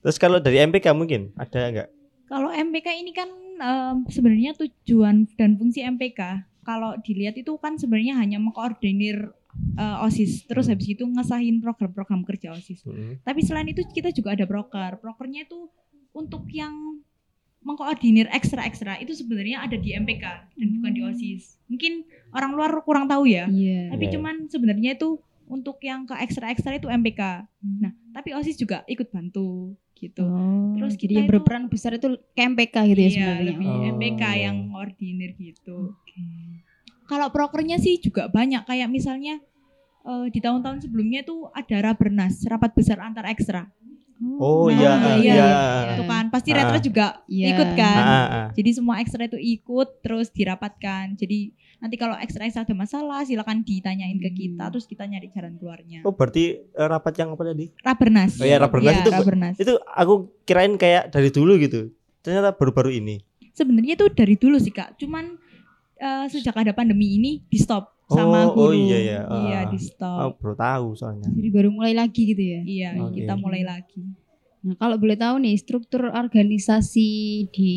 Terus 0.00 0.16
kalau 0.16 0.38
dari 0.38 0.58
MPK 0.58 0.86
mungkin 0.90 1.30
ada 1.34 1.58
enggak? 1.62 1.88
Kalau 2.24 2.48
MPK 2.48 2.88
ini 2.96 3.12
kan 3.12 3.28
em, 3.58 3.96
sebenarnya 4.06 4.56
tujuan 4.56 5.28
dan 5.34 5.54
fungsi 5.54 5.82
MPK 5.82 6.20
kalau 6.62 6.96
dilihat 6.98 7.34
itu 7.34 7.52
kan 7.56 7.74
sebenarnya 7.74 8.16
hanya 8.16 8.38
mengkoordinir 8.38 9.34
eh, 9.74 9.96
OSIS 10.00 10.44
terus 10.44 10.66
Hmm. 10.66 10.72
habis 10.72 10.88
itu 10.88 11.04
ngesahin 11.04 11.58
program-program 11.58 12.22
kerja 12.22 12.52
OSIS. 12.52 12.82
Hmm. 12.82 13.18
Tapi 13.20 13.40
selain 13.40 13.66
itu 13.66 13.82
kita 13.84 14.10
juga 14.10 14.32
ada 14.32 14.44
broker. 14.44 14.98
Brokernya 14.98 15.44
itu 15.44 15.70
untuk 16.10 16.46
yang 16.48 16.72
mengkoordinir 17.60 18.24
ekstra-ekstra 18.30 18.96
itu 18.98 19.12
sebenarnya 19.12 19.60
ada 19.60 19.76
di 19.76 19.92
MPK 19.92 20.24
dan 20.50 20.68
bukan 20.74 20.92
di 20.92 21.00
OSIS. 21.02 21.60
Mungkin 21.66 22.02
orang 22.30 22.52
luar 22.52 22.72
kurang 22.80 23.04
tahu 23.04 23.28
ya. 23.28 23.44
Iya. 23.46 23.92
Tapi 23.92 24.04
Iya. 24.06 24.12
cuman 24.16 24.34
sebenarnya 24.46 24.90
itu 24.94 25.20
untuk 25.44 25.76
yang 25.80 26.04
ke 26.04 26.14
ekstra-ekstra 26.16 26.78
itu 26.78 26.88
MPK. 26.88 27.44
Nah, 27.60 27.92
tapi 28.10 28.32
OSIS 28.32 28.56
juga 28.56 28.80
ikut 28.86 29.10
bantu 29.10 29.74
gitu. 29.92 30.24
Oh, 30.24 30.72
Terus 30.72 30.94
jadi 30.94 31.02
kita 31.02 31.12
yang 31.12 31.26
itu- 31.26 31.32
berperan 31.36 31.64
besar 31.66 31.92
itu 31.92 32.08
KMPK 32.32 32.76
gitu 32.86 32.96
ya 32.96 33.04
Iya, 33.04 33.12
sebenarnya. 33.12 33.44
lebih 33.52 33.68
Oh, 33.68 33.84
MPK 33.92 34.22
yang 34.38 34.56
koordinir 34.70 35.30
gitu. 35.36 35.78
Kalau 37.10 37.26
prokernya 37.28 37.76
sih 37.76 37.98
juga 37.98 38.30
banyak 38.30 38.62
kayak 38.62 38.86
misalnya 38.86 39.42
eh, 40.00 40.26
di 40.30 40.38
tahun-tahun 40.38 40.80
sebelumnya 40.80 41.20
tuh 41.20 41.50
ada 41.50 41.76
Rabernas, 41.82 42.46
rapat 42.46 42.70
besar 42.72 43.02
antar 43.02 43.26
ekstra. 43.26 43.66
Oh 44.36 44.68
Nah, 44.68 44.76
iya, 44.76 44.92
iya, 45.16 45.32
iya. 45.34 45.48
Itu 45.92 46.04
kan 46.04 46.28
pasti 46.28 46.52
Ah. 46.52 46.56
retro 46.60 46.78
juga 46.78 47.06
Iya. 47.26 47.46
ikut 47.50 47.70
kan. 47.72 47.96
Ah, 47.98 48.04
ah, 48.06 48.26
ah. 48.28 48.46
Jadi 48.52 48.70
semua 48.70 49.00
ekstra 49.00 49.24
itu 49.24 49.36
ikut 49.36 50.00
terus 50.00 50.28
dirapatkan. 50.30 51.16
Jadi 51.16 51.50
nanti 51.80 51.96
kalau 51.96 52.12
ekstra-ekstra 52.14 52.62
ada 52.62 52.76
masalah 52.76 53.24
silakan 53.24 53.64
ditanyain 53.64 54.20
ke 54.20 54.30
kita 54.30 54.68
Hmm. 54.68 54.70
terus 54.70 54.84
kita 54.84 55.04
nyari 55.04 55.32
jalan 55.32 55.56
keluarnya. 55.56 56.04
Oh, 56.04 56.12
berarti 56.12 56.60
eh, 56.60 56.86
rapat 56.86 57.16
yang 57.16 57.32
apa 57.32 57.42
tadi? 57.42 57.72
Rabernas. 57.80 58.32
Oh 58.36 58.44
iya, 58.44 58.60
Rabernas 58.60 58.92
Iya, 58.92 59.00
itu 59.00 59.10
Rabernas. 59.10 59.56
Itu 59.56 59.72
aku 59.82 60.14
kirain 60.44 60.76
kayak 60.76 61.08
dari 61.08 61.28
dulu 61.28 61.56
gitu. 61.56 61.88
Ternyata 62.20 62.52
baru-baru 62.52 62.92
ini. 62.94 63.24
Sebenarnya 63.50 63.96
itu 63.96 64.06
dari 64.12 64.36
dulu 64.36 64.56
sih 64.56 64.70
Kak. 64.70 65.00
Cuman 65.00 65.40
eh, 66.00 66.24
sejak 66.26 66.56
ada 66.56 66.72
pandemi 66.72 67.14
ini 67.14 67.44
di 67.44 67.56
stop 67.56 67.92
sama 68.06 68.48
Oh, 68.48 68.56
oh 68.58 68.72
guru. 68.72 68.80
iya, 68.82 68.98
iya. 68.98 69.20
Iya, 69.22 69.58
Ah. 69.60 69.64
di 69.68 69.78
stop. 69.78 70.18
Oh, 70.18 70.32
baru 70.34 70.54
tahu 70.56 70.86
soalnya. 70.94 71.28
Jadi 71.28 71.48
baru 71.48 71.68
mulai 71.70 71.92
lagi 71.92 72.22
gitu 72.26 72.42
ya. 72.42 72.60
Iya, 72.60 72.88
Oke. 72.98 73.20
kita 73.20 73.34
mulai 73.34 73.62
lagi. 73.62 74.02
Nah, 74.60 74.74
kalau 74.74 74.96
boleh 74.96 75.14
tahu 75.14 75.38
nih 75.38 75.54
struktur 75.54 76.10
organisasi 76.10 77.08
di 77.48 77.72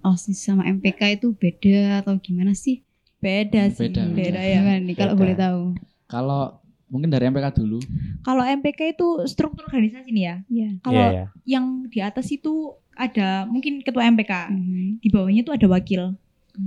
OSIS 0.00 0.40
sama 0.40 0.64
MPK 0.64 1.18
itu 1.18 1.32
beda 1.32 2.00
atau 2.00 2.16
gimana 2.16 2.52
sih? 2.52 2.80
Beda 3.18 3.68
sih, 3.68 3.88
Beda, 3.88 4.04
beda, 4.06 4.14
beda. 4.30 4.40
ya. 4.42 4.56
Gimana 4.58 4.78
nih 4.80 4.94
kalau 4.94 5.12
Beda. 5.12 5.20
boleh 5.20 5.36
tahu? 5.36 5.62
Kalau 6.06 6.42
mungkin 6.86 7.08
dari 7.08 7.24
MPK 7.26 7.46
dulu, 7.54 7.80
Kalau 8.20 8.40
MPK 8.42 8.80
itu 8.94 9.08
struktur 9.26 9.66
organisasi 9.66 10.08
nih 10.08 10.24
ya. 10.24 10.36
Iya. 10.46 10.68
Kalau 10.80 11.02
Iya, 11.02 11.12
iya. 11.12 11.24
yang 11.50 11.64
di 11.84 11.98
atas 11.98 12.30
itu 12.30 12.72
ada 12.94 13.44
mungkin 13.44 13.80
ketua 13.80 14.06
MPK, 14.06 14.32
Mhm. 14.48 15.02
di 15.02 15.08
bawahnya 15.10 15.42
itu 15.42 15.50
ada 15.50 15.66
wakil. 15.66 16.14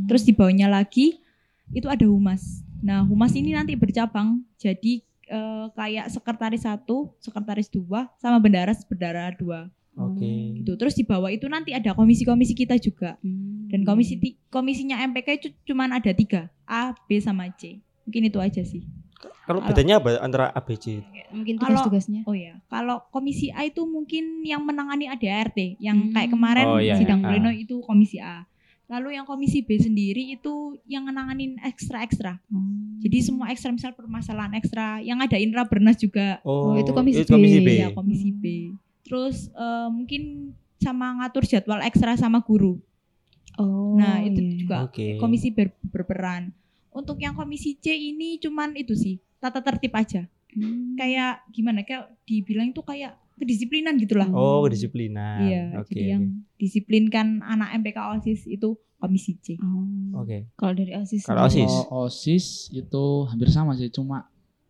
Terus 0.07 0.23
di 0.23 0.31
bawahnya 0.31 0.67
lagi 0.67 1.19
itu 1.71 1.87
ada 1.87 2.03
humas. 2.03 2.63
Nah, 2.79 3.03
humas 3.03 3.33
ini 3.33 3.51
nanti 3.51 3.73
bercabang 3.73 4.43
jadi 4.55 5.01
eh, 5.27 5.65
kayak 5.73 6.07
sekretaris 6.07 6.63
satu, 6.63 7.11
sekretaris 7.19 7.67
dua, 7.67 8.07
sama 8.15 8.39
bendaras 8.39 8.83
bendara 8.87 9.31
dua. 9.33 9.67
Oke. 9.97 10.61
Gitu. 10.61 10.71
Terus 10.77 10.93
di 10.93 11.03
bawah 11.03 11.27
itu 11.27 11.49
nanti 11.49 11.73
ada 11.73 11.91
komisi-komisi 11.91 12.53
kita 12.53 12.77
juga. 12.77 13.17
Hmm. 13.19 13.65
Dan 13.67 13.81
komisi 13.83 14.15
komisinya 14.47 15.01
MPK 15.03 15.27
itu 15.35 15.47
cuman 15.65 15.89
ada 15.91 16.13
tiga, 16.13 16.47
A, 16.63 16.93
B 17.09 17.17
sama 17.17 17.49
C. 17.57 17.81
Mungkin 18.05 18.29
itu 18.29 18.37
aja 18.37 18.61
sih. 18.61 18.85
Kalau 19.43 19.63
bedanya 19.63 19.97
apa 19.97 20.21
antara 20.21 20.51
ABC? 20.53 21.01
mungkin 21.27 21.59
Kalau- 21.59 21.75
tugas-tugasnya. 21.83 22.23
Oh 22.23 22.31
ya, 22.31 22.55
kalau 22.71 23.03
komisi 23.11 23.51
A 23.51 23.67
itu 23.67 23.83
mungkin 23.83 24.45
yang 24.47 24.63
menangani 24.63 25.11
ADART, 25.11 25.75
yang 25.75 26.07
Hmm. 26.07 26.13
kayak 26.15 26.29
kemarin 26.31 26.65
Oh, 26.67 26.79
iya, 26.79 26.95
sidang 26.95 27.19
iya. 27.19 27.27
pleno 27.35 27.51
itu 27.51 27.83
komisi 27.83 28.21
A. 28.21 28.47
Lalu 28.87 29.19
yang 29.19 29.27
komisi 29.27 29.67
B 29.67 29.75
sendiri 29.75 30.31
itu 30.31 30.79
yang 30.87 31.03
menanganin 31.11 31.59
ekstra-ekstra. 31.59 32.39
Oh. 32.47 32.63
Jadi 33.03 33.17
semua 33.19 33.51
ekstra 33.51 33.75
misal 33.75 33.91
permasalahan 33.91 34.55
ekstra, 34.55 35.03
yang 35.03 35.19
ada 35.19 35.35
Inra 35.35 35.67
Bernas 35.67 35.99
juga 35.99 36.39
Oh, 36.47 36.71
itu 36.79 36.95
komisi 36.95 37.27
itu 37.27 37.31
komisi 37.35 37.59
B. 37.59 37.67
B. 37.67 37.69
ya 37.83 37.89
komisi 37.91 38.29
B. 38.31 38.43
Terus 39.03 39.51
eh, 39.51 39.89
mungkin 39.91 40.55
sama 40.79 41.19
ngatur 41.19 41.43
jadwal 41.43 41.83
ekstra 41.83 42.15
sama 42.15 42.39
guru. 42.39 42.79
Oh. 43.59 43.99
Nah, 43.99 44.23
itu 44.23 44.39
iya. 44.39 44.55
juga 44.55 44.77
Oke. 44.87 45.19
komisi 45.19 45.51
ber- 45.51 45.75
berperan. 45.83 46.53
Untuk 46.93 47.19
yang 47.19 47.35
komisi 47.35 47.75
C 47.77 47.91
ini 47.91 48.39
cuman 48.39 48.73
itu 48.77 48.95
sih, 48.95 49.19
tata 49.43 49.59
tertib 49.59 49.91
aja. 49.93 50.25
Hmm. 50.55 50.95
Kayak 50.95 51.43
gimana? 51.51 51.83
Kayak 51.83 52.13
dibilang 52.23 52.71
itu 52.71 52.81
kayak 52.81 53.19
kedisiplinan 53.37 53.95
gitulah. 54.01 54.27
Oh, 54.33 54.65
kedisiplinan. 54.65 55.39
Iya, 55.45 55.63
Oke. 55.79 55.93
jadi 55.93 56.17
yang 56.17 56.23
disiplinkan 56.57 57.39
anak 57.41 57.77
MPK 57.79 57.97
OSIS 58.17 58.49
itu 58.49 58.75
komisi 58.97 59.37
C. 59.39 59.55
Oh. 59.61 60.25
Oke. 60.25 60.49
Kalau 60.57 60.73
dari 60.73 60.93
OSIS. 60.97 61.23
Kalau. 61.23 61.45
OSIS? 61.45 61.73
OSIS 61.89 62.45
itu 62.73 63.03
hampir 63.29 63.49
sama 63.53 63.77
sih, 63.77 63.93
cuma 63.93 64.25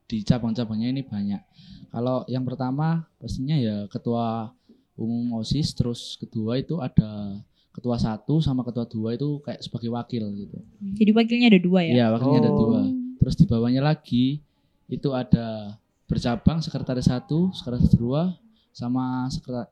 di 0.08 0.24
cabang-cabangnya 0.24 0.92
ini 0.92 1.02
banyak. 1.04 1.42
Kalau 1.88 2.28
yang 2.28 2.44
pertama 2.44 3.08
pastinya 3.18 3.56
ya 3.56 3.88
ketua 3.88 4.52
umum 5.00 5.40
OSIS, 5.40 5.72
terus 5.72 6.20
kedua 6.20 6.60
itu 6.60 6.80
ada 6.84 7.40
ketua 7.72 7.96
satu 8.02 8.42
sama 8.42 8.66
ketua 8.66 8.90
dua 8.90 9.14
itu 9.14 9.38
kayak 9.46 9.62
sebagai 9.62 9.94
wakil 9.94 10.28
gitu. 10.34 10.58
Jadi 10.98 11.12
wakilnya 11.14 11.48
ada 11.54 11.62
dua 11.62 11.80
ya. 11.86 11.94
Iya, 11.94 12.06
wakilnya 12.18 12.40
ada 12.44 12.52
Oh. 12.52 12.60
dua. 12.68 12.82
Terus 13.22 13.36
di 13.38 13.46
bawahnya 13.46 13.82
lagi 13.86 14.42
itu 14.90 15.10
ada 15.14 15.78
bercabang 16.08 16.64
sekretaris 16.64 17.06
satu, 17.12 17.52
sekretaris 17.54 17.94
dua, 17.94 18.34
sama 18.78 19.26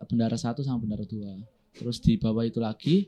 bendara 0.09 0.33
satu 0.33 0.65
sama 0.65 0.81
bendara 0.81 1.05
dua. 1.05 1.37
Terus 1.71 2.01
di 2.01 2.17
bawah 2.17 2.41
itu 2.41 2.57
lagi 2.57 3.05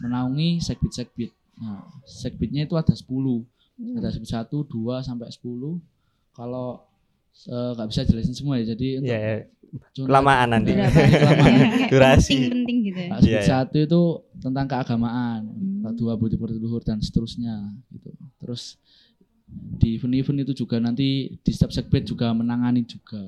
menaungi 0.00 0.56
sekbit-sekbit. 0.58 1.28
Nah, 1.60 1.84
sekbitnya 2.02 2.64
itu 2.64 2.74
ada 2.74 2.90
10. 2.90 3.44
Ada 3.92 4.08
sekbit 4.08 4.30
1, 4.30 4.64
2 4.64 5.04
sampai 5.04 5.28
10. 5.28 5.76
Kalau 6.32 6.80
nggak 7.74 7.88
bisa 7.90 8.00
jelasin 8.02 8.32
semua 8.32 8.56
ya. 8.56 8.72
Jadi 8.72 9.02
untuk 9.02 9.10
Iya, 9.10 9.18
ya. 9.20 9.36
contoh- 9.92 10.06
Kelamaan 10.08 10.48
nanti. 10.48 10.70
Iya, 10.72 10.86
Berapa? 10.86 11.18
kelamaan. 11.18 11.52
Kayak 11.52 11.90
Durasi. 11.90 12.32
Penting-penting 12.38 12.76
gitu 12.80 12.98
ya. 12.98 13.08
Nah, 13.10 13.18
Iya, 13.20 13.28
iya. 13.28 13.40
satu 13.44 13.76
itu 13.76 14.02
tentang 14.38 14.66
keagamaan, 14.66 15.40
Hmm. 15.44 15.92
dua 15.92 16.14
budi 16.14 16.34
pekerti 16.34 16.56
luhur 16.56 16.80
dan 16.80 16.98
seterusnya 16.98 17.54
gitu. 17.90 18.08
Terus 18.38 18.78
di 19.76 19.98
event-event 19.98 20.38
itu 20.42 20.64
juga 20.64 20.78
nanti 20.78 21.36
di 21.36 21.50
setiap 21.52 21.68
sekbid 21.70 22.06
juga 22.06 22.32
menangani 22.32 22.80
juga. 22.82 23.20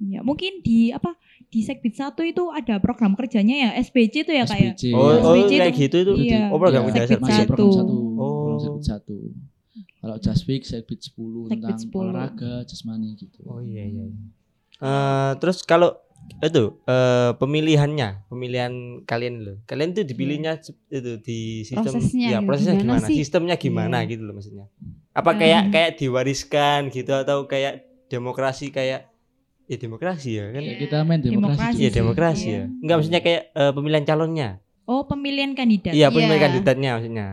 Ya, 0.00 0.24
mungkin 0.24 0.64
di 0.64 0.88
apa 0.88 1.12
di 1.52 1.60
Sekbid 1.60 1.92
1 1.92 2.16
itu 2.24 2.48
ada 2.48 2.74
program 2.78 3.12
kerjanya 3.12 3.54
ya 3.58 3.70
SBC 3.78 4.24
itu 4.24 4.32
ya 4.32 4.42
kayak. 4.42 4.72
SBC. 4.72 4.84
Oh, 4.90 5.04
ya. 5.06 5.20
oh 5.20 5.34
SBC 5.36 5.52
kayak 5.52 5.68
itu- 5.68 5.78
gitu 5.78 5.96
itu. 6.00 6.12
iya. 6.24 6.48
Oh, 6.48 6.56
program 6.56 6.82
Iya, 6.82 6.92
dasar. 6.96 7.04
Sekbid 7.06 7.20
masih 7.22 7.36
satu. 7.36 7.50
program 7.52 7.76
satu. 7.76 7.94
Oh. 7.94 8.32
Program 8.32 8.58
sekbid 8.58 8.84
satu. 8.88 9.16
Kalau 9.94 10.16
Jaspik 10.18 10.62
sekbid 10.62 10.98
10 10.98 11.12
Sekbid 11.46 11.50
tentang 11.52 11.78
10. 11.78 12.00
olahraga, 12.02 12.52
jasmani 12.64 13.14
gitu. 13.14 13.38
Oh 13.44 13.60
iya 13.60 13.84
iya. 13.84 14.02
iya. 14.02 14.24
Eh, 14.80 15.32
terus 15.36 15.60
kalau 15.60 15.92
itu 16.40 16.80
eh, 16.82 17.30
pemilihannya, 17.36 18.08
pemilihan 18.26 18.72
kalian 19.04 19.34
loh. 19.38 19.56
Kalian 19.62 19.92
tuh 19.92 20.02
dipilihnya 20.02 20.56
se- 20.56 20.72
itu 20.88 21.20
di 21.20 21.40
sistem 21.62 21.92
Prosesnya 21.92 22.28
ya 22.30 22.38
prosesnya 22.40 22.74
gimana 22.74 22.96
gimana? 22.96 23.06
sih? 23.06 23.16
Sistemnya 23.16 23.56
gimana 23.56 23.96
Iya. 24.00 24.08
gitu 24.08 24.22
loh 24.24 24.34
maksudnya. 24.34 24.66
Apa 25.12 25.30
Hmm. 25.30 25.38
kayak 25.38 25.62
kayak 25.68 25.90
diwariskan 25.98 26.80
gitu 26.88 27.12
atau 27.12 27.44
kayak 27.44 27.84
demokrasi 28.08 28.70
kayak 28.70 29.11
ya 29.72 29.78
demokrasi 29.78 30.30
ya 30.32 30.44
kan? 30.48 30.62
Ya, 30.62 30.74
kita 30.76 30.96
main 31.02 31.18
demokrasi. 31.18 31.38
Demokrasi 31.38 31.78
Iya 31.78 31.88
juga. 31.88 31.98
demokrasi 31.98 32.44
Iya. 32.44 32.54
ya. 32.54 32.64
Enggak 32.78 32.96
maksudnya 32.96 33.20
kayak 33.20 33.42
eh, 33.50 33.72
pemilihan 33.72 34.04
calonnya. 34.04 34.48
Oh, 34.82 35.02
pemilihan 35.02 35.52
kandidat. 35.52 35.92
Iya, 35.92 36.06
pemilihan 36.08 36.36
Iya. 36.36 36.44
kandidatnya 36.44 36.90
maksudnya. 36.92 37.26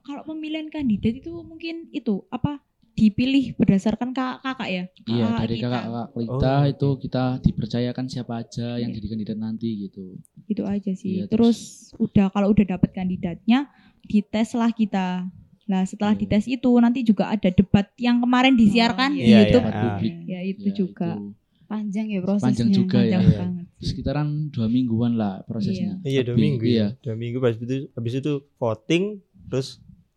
Kalau 0.00 0.22
pemilihan 0.24 0.68
kandidat 0.68 1.14
itu 1.14 1.32
mungkin 1.40 1.90
itu 1.90 2.24
apa 2.28 2.58
dipilih 2.92 3.52
berdasarkan 3.54 4.10
kakak, 4.10 4.40
kakak 4.40 4.68
ya. 4.68 4.82
Iya, 5.04 5.24
Kakak 5.26 5.40
dari 5.42 5.54
kita. 5.54 5.68
kakak-kakak 5.68 6.08
kita 6.16 6.52
Oh, 6.54 6.62
itu 6.64 6.88
kita 6.98 7.24
dipercayakan 7.42 8.04
siapa 8.08 8.32
aja 8.38 8.68
yang 8.76 8.88
Iya. 8.88 8.96
jadi 8.96 9.06
kandidat 9.08 9.36
nanti 9.36 9.68
gitu. 9.82 10.04
Itu 10.46 10.62
aja 10.64 10.92
sih. 10.92 11.20
Iya, 11.20 11.24
terus, 11.28 11.58
udah 11.96 12.30
kalau 12.30 12.48
udah 12.50 12.64
dapat 12.66 12.90
kandidatnya 12.90 13.68
dites 14.02 14.50
lah 14.52 14.72
kita. 14.72 15.28
Lah 15.66 15.82
setelah 15.84 16.14
Iya. 16.14 16.20
dites 16.22 16.46
itu 16.48 16.70
nanti 16.78 17.02
juga 17.02 17.28
ada 17.28 17.50
debat 17.50 17.90
yang 17.96 18.16
kemarin 18.16 18.54
disiarkan 18.54 19.12
Oh, 19.12 19.18
di 19.18 19.26
iya, 19.26 19.38
YouTube. 19.44 19.60
Debat 19.60 19.74
Ah. 19.74 19.82
publik. 19.92 20.14
Ya 20.24 20.40
itu 20.40 20.64
Ya, 20.64 20.72
juga. 20.72 21.10
itu 21.12 21.26
Panjang 21.66 22.06
ya 22.06 22.20
prosesnya. 22.20 22.46
Panjang 22.48 22.68
juga 22.70 22.98
ya. 22.98 23.02
Panjang 23.12 23.22
Iya. 23.24 23.38
banget. 23.38 23.64
Sekitaran 23.78 24.28
dua 24.48 24.66
mingguan 24.66 25.12
lah 25.14 25.42
prosesnya. 25.42 25.98
Iya, 26.00 26.20
dua 26.22 26.32
Lebih, 26.32 26.44
minggu 26.46 26.64
Iya, 26.64 26.78
ya. 26.78 26.88
Dua 26.98 27.14
minggu 27.14 27.36
habis 27.38 27.58
itu 27.58 27.76
habis 27.90 28.14
itu 28.14 28.32
voting 28.56 29.04
terus 29.44 29.68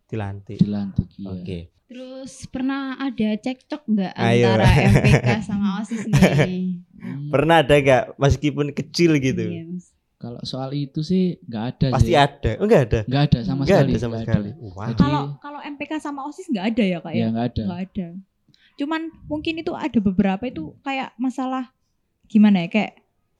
dilantik. 0.06 0.58
dilantik. 0.58 1.08
Iya. 1.16 1.30
Oke. 1.32 1.60
Terus 1.86 2.46
pernah 2.46 2.82
ada 2.96 3.30
cekcok 3.36 3.82
nggak 3.84 4.14
Ayo. 4.14 4.46
antara 4.48 4.66
MPK 4.70 5.30
sama 5.42 5.68
OSIS 5.80 6.06
nih? 6.08 6.86
Hmm, 6.96 7.30
Pernah 7.30 7.56
ada 7.60 7.76
gak 7.76 8.04
meskipun 8.16 8.70
kecil 8.72 9.18
gitu? 9.18 9.42
Iya, 9.44 9.66
Mas. 9.66 9.90
Kalau 10.16 10.38
soal 10.44 10.76
itu 10.76 11.00
sih 11.00 11.40
nggak 11.42 11.64
ada 11.66 11.88
Pasti 11.90 12.12
sih. 12.12 12.20
ada. 12.20 12.52
Oh, 12.56 12.68
enggak 12.68 12.82
ada. 12.86 13.00
Nggak 13.08 13.24
ada 13.26 13.40
sama 13.42 13.62
Nggak 13.64 13.72
sekali. 13.74 13.90
ada 13.90 13.98
sama 13.98 14.12
nggak 14.12 14.28
sekali. 14.28 14.50
Kalau 14.94 15.22
kalau 15.40 15.60
MPK 15.66 15.92
sama 15.98 16.20
OSIS 16.24 16.48
nggak 16.48 16.66
ada 16.68 16.84
ya 16.86 16.98
kak 17.00 17.12
Ya 17.12 17.18
ya? 17.18 17.28
nggak 17.32 17.46
ada. 17.48 17.64
Nggak 17.64 17.82
ada. 17.82 18.08
Cuman 18.80 19.02
mungkin 19.26 19.60
itu 19.60 19.76
ada 19.76 20.00
beberapa 20.00 20.39
itu 20.42 20.72
kayak 20.80 21.12
masalah 21.15 21.76
gimana 22.26 22.63
ya 22.63 22.70
kayak 22.70 22.92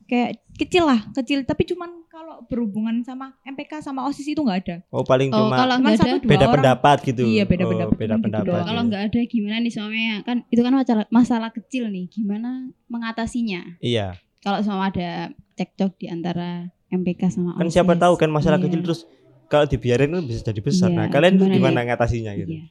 kayak 0.04 0.30
kecil 0.56 0.84
lah 0.84 1.06
kecil 1.13 1.45
tapi 1.45 1.63
cuman 1.63 2.02
kalau 2.10 2.41
berhubungan 2.43 2.99
sama 2.99 3.38
MPK 3.43 3.80
sama 3.80 4.04
OSIS 4.04 4.28
itu 4.28 4.41
nggak 4.41 4.60
ada. 4.60 4.75
Oh, 4.89 5.02
paling 5.02 5.30
Oh, 5.30 5.45
cuma 5.45 5.56
kalau 5.56 5.75
Cuman 5.78 5.86
nggak 5.88 5.99
satu 6.02 6.10
ada, 6.10 6.19
dua 6.19 6.28
beda 6.28 6.41
orang. 6.41 6.56
pendapat 6.58 6.97
gitu. 7.06 7.21
Iya, 7.23 7.43
beda 7.45 7.63
Oh, 7.63 7.69
pendapat, 7.69 7.95
beda 7.95 8.12
gitu 8.12 8.23
pendapat. 8.25 8.47
doang. 8.49 8.65
kalau 8.65 8.82
nggak 8.84 9.02
ada 9.06 9.19
gimana 9.23 9.56
nih 9.60 9.71
soalnya 9.71 10.13
kan 10.21 10.38
itu 10.47 10.60
kan 10.60 10.73
masalah 10.73 11.06
masalah 11.10 11.49
kecil 11.49 11.88
nih, 11.88 12.10
gimana 12.10 12.49
mengatasinya? 12.89 13.80
Iya. 13.80 14.17
Kalau 14.39 14.60
sama 14.60 14.89
ada 14.89 15.30
cekcok 15.54 15.91
di 15.95 16.08
antara 16.08 16.67
MPK 16.89 17.21
sama 17.30 17.54
Kan 17.54 17.63
OSIS. 17.63 17.75
siapa 17.75 17.93
tahu 17.93 18.13
kan 18.15 18.30
masalah 18.30 18.58
Iya. 18.58 18.65
kecil 18.65 18.82
terus 18.82 19.02
kalau 19.45 19.63
dibiarin 19.63 20.10
kan 20.12 20.23
bisa 20.23 20.41
jadi 20.43 20.60
besar. 20.60 20.89
Iya, 20.89 20.97
Nah, 20.97 21.06
kalian 21.08 21.34
gimana 21.38 21.54
gimana 21.54 21.80
ngatasinya 21.86 22.34
gitu? 22.36 22.49
Iya. 22.52 22.65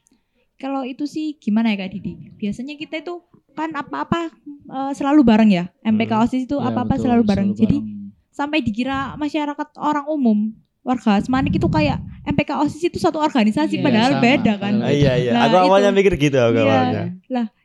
Kalau 0.59 0.83
itu 0.83 1.03
sih 1.03 1.33
gimana 1.35 1.71
ya 1.71 1.79
Kak 1.79 1.91
Didi? 1.91 2.13
Biasanya 2.35 2.75
kita 2.75 2.99
itu 2.99 3.23
kan 3.53 3.71
apa-apa 3.71 4.27
eh, 4.67 4.91
selalu 4.93 5.23
bareng 5.23 5.49
ya. 5.49 5.71
MPK 5.81 6.11
Hmm. 6.11 6.21
OSIS 6.21 6.43
itu 6.43 6.53
Ya, 6.53 6.67
apa-apa 6.67 6.93
betul, 6.93 7.03
selalu 7.05 7.23
bareng. 7.25 7.49
Jadi 7.53 7.77
bareng. 7.77 8.11
sampai 8.29 8.59
dikira 8.59 8.99
masyarakat 9.15 9.67
orang 9.75 10.05
umum 10.05 10.51
warga 10.79 11.15
Asmanik 11.15 11.51
itu 11.53 11.67
kayak 11.67 11.99
MPK 12.25 12.51
OSIS 12.57 12.83
itu 12.85 12.97
satu 12.97 13.17
organisasi 13.17 13.75
Iya, 13.75 13.83
padahal 13.83 14.11
sama, 14.13 14.21
beda 14.21 14.53
kan. 14.55 14.73
Ah, 14.79 14.91
iya 14.91 15.13
iya. 15.15 15.31
Nah, 15.33 15.41
aku 15.45 15.55
awalnya 15.65 15.91
mikir 15.91 16.13
gitu 16.15 16.35
aku 16.35 16.55
Iya. 16.55 16.65
awalnya. 16.65 17.03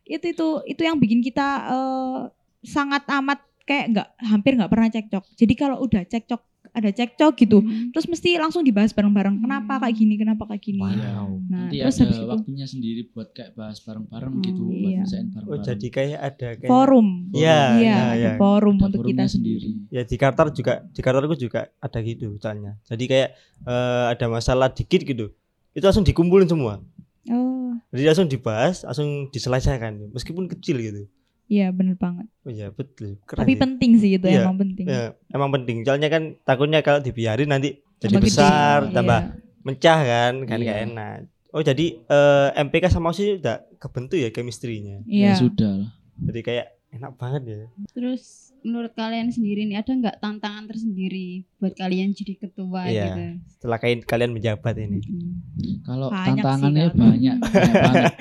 Itu 0.04 0.26
itu 0.28 0.46
itu 0.66 0.80
yang 0.80 0.96
bikin 0.96 1.18
kita 1.18 1.46
eh, 1.66 2.18
sangat 2.62 3.02
amat 3.08 3.38
kayak 3.62 3.84
nggak 3.90 4.08
hampir 4.22 4.52
nggak 4.54 4.68
pernah 4.68 4.88
cekcok. 4.88 5.24
Jadi 5.34 5.54
kalau 5.54 5.80
udah 5.80 6.04
cekcok 6.04 6.40
ada 6.74 6.90
cekcok 6.90 7.32
gitu, 7.38 7.58
Hmm. 7.58 7.88
terus 7.88 8.04
mesti 8.04 8.34
langsung 8.34 8.60
dibahas 8.60 8.90
bareng-bareng. 8.90 9.38
Kenapa 9.38 9.78
kayak 9.78 9.94
gini? 9.94 10.14
Kenapa 10.14 10.42
kayak 10.44 10.58
gini? 10.60 10.82
Wow. 10.82 11.38
Nah, 11.46 11.70
Nanti 11.70 11.78
terus 11.78 11.94
ada 11.94 12.02
habis 12.04 12.18
itu 12.18 12.26
waktunya 12.28 12.66
sendiri 12.66 13.00
buat 13.08 13.28
kayak 13.30 13.54
bahas 13.54 13.78
bareng-bareng 13.78 14.32
Hmm, 14.32 14.42
gitu, 14.42 14.60
buat 14.60 14.74
iya. 14.74 14.98
nyelesain 15.00 15.22
Oh, 15.22 15.30
bareng-bareng. 15.32 15.64
jadi 15.64 15.86
kayak 15.88 16.18
ada 16.20 16.48
kayak 16.56 16.68
Forum. 16.68 17.08
Iya, 17.30 17.38
Iya, 17.38 17.78
iya, 17.78 17.94
ada 17.96 18.14
iya. 18.16 18.30
forum 18.34 18.76
Ada 18.76 18.84
untuk 18.84 19.00
kita 19.04 19.24
sendiri. 19.24 19.58
sendiri. 19.62 19.88
Ya 19.88 20.02
di 20.02 20.16
Qatar 20.16 20.46
juga 20.50 20.72
di 20.84 21.00
Qatarku 21.00 21.34
juga 21.36 21.60
ada 21.76 21.98
gitu 22.00 22.24
misalnya. 22.28 22.74
Jadi 22.82 23.04
kayak 23.06 23.28
eh, 23.64 24.04
ada 24.10 24.26
masalah 24.28 24.68
dikit 24.68 25.00
gitu. 25.00 25.30
Itu 25.70 25.84
langsung 25.84 26.02
dikumpulin 26.02 26.44
semua. 26.44 26.82
Oh, 27.26 27.72
Jadi 27.88 28.04
langsung 28.04 28.26
dibahas, 28.26 28.82
langsung 28.82 29.08
diselesaikan 29.28 30.10
meskipun 30.10 30.44
kecil 30.46 30.76
gitu. 30.78 31.02
Iya 31.46 31.70
bener 31.70 31.94
banget. 31.94 32.26
Oh 32.42 32.50
iya 32.50 32.68
betul. 32.68 33.16
Keren 33.22 33.40
Tapi 33.40 33.52
sih. 33.52 33.60
penting 33.60 33.90
sih 33.96 34.10
itu 34.14 34.26
Iya, 34.26 34.42
emang 34.42 34.56
penting. 34.56 34.86
Ya, 34.86 35.04
emang 35.28 35.50
penting. 35.50 35.76
Soalnya 35.82 36.08
kan 36.08 36.22
takutnya 36.40 36.80
kalau 36.80 36.98
dibiarin 36.98 37.48
nanti 37.48 37.78
jadi 37.96 38.10
Tambah 38.10 38.20
gede. 38.20 38.28
besar, 38.28 38.78
Iya. 38.82 38.92
tambah 38.92 39.18
mecah 39.62 39.98
kan, 40.02 40.32
kan 40.44 40.58
Iya. 40.58 40.66
gak 40.66 40.80
enak. 40.84 41.16
Oh 41.48 41.62
jadi 41.62 41.86
eh, 42.02 42.48
MPK 42.58 42.84
sama 42.88 43.08
OSIS 43.08 43.38
udah 43.38 43.62
kebentuk 43.78 44.18
ya 44.18 44.28
chemistry-nya. 44.28 45.00
Iya. 45.04 45.28
Ya 45.28 45.32
sudah 45.34 45.72
lah. 45.78 45.90
Jadi 46.20 46.40
kayak 46.42 46.66
enak 46.90 47.12
banget 47.14 47.42
ya. 47.44 47.60
Terus 47.90 48.43
menurut 48.64 48.92
kalian 48.92 49.28
sendiri 49.28 49.62
nih 49.62 49.76
ada 49.76 49.92
nggak 49.92 50.16
tantangan 50.18 50.64
tersendiri 50.64 51.44
buat 51.54 51.72
kalian 51.72 52.10
jadi 52.10 52.32
ketua 52.38 52.82
Iya. 52.86 53.04
gitu? 53.06 53.22
Setelah 53.54 53.76
kain 53.76 54.00
kalian 54.00 54.32
menjabat 54.32 54.74
ini. 54.78 54.98
Hmm. 55.00 55.36
Kalau 55.82 56.08
Banyak 56.08 56.24
sih, 56.24 56.32
tantangannya 56.34 56.84
Kak. 56.86 56.96
banyak, 56.96 57.36
banyak 57.44 57.74
banget. 57.76 58.12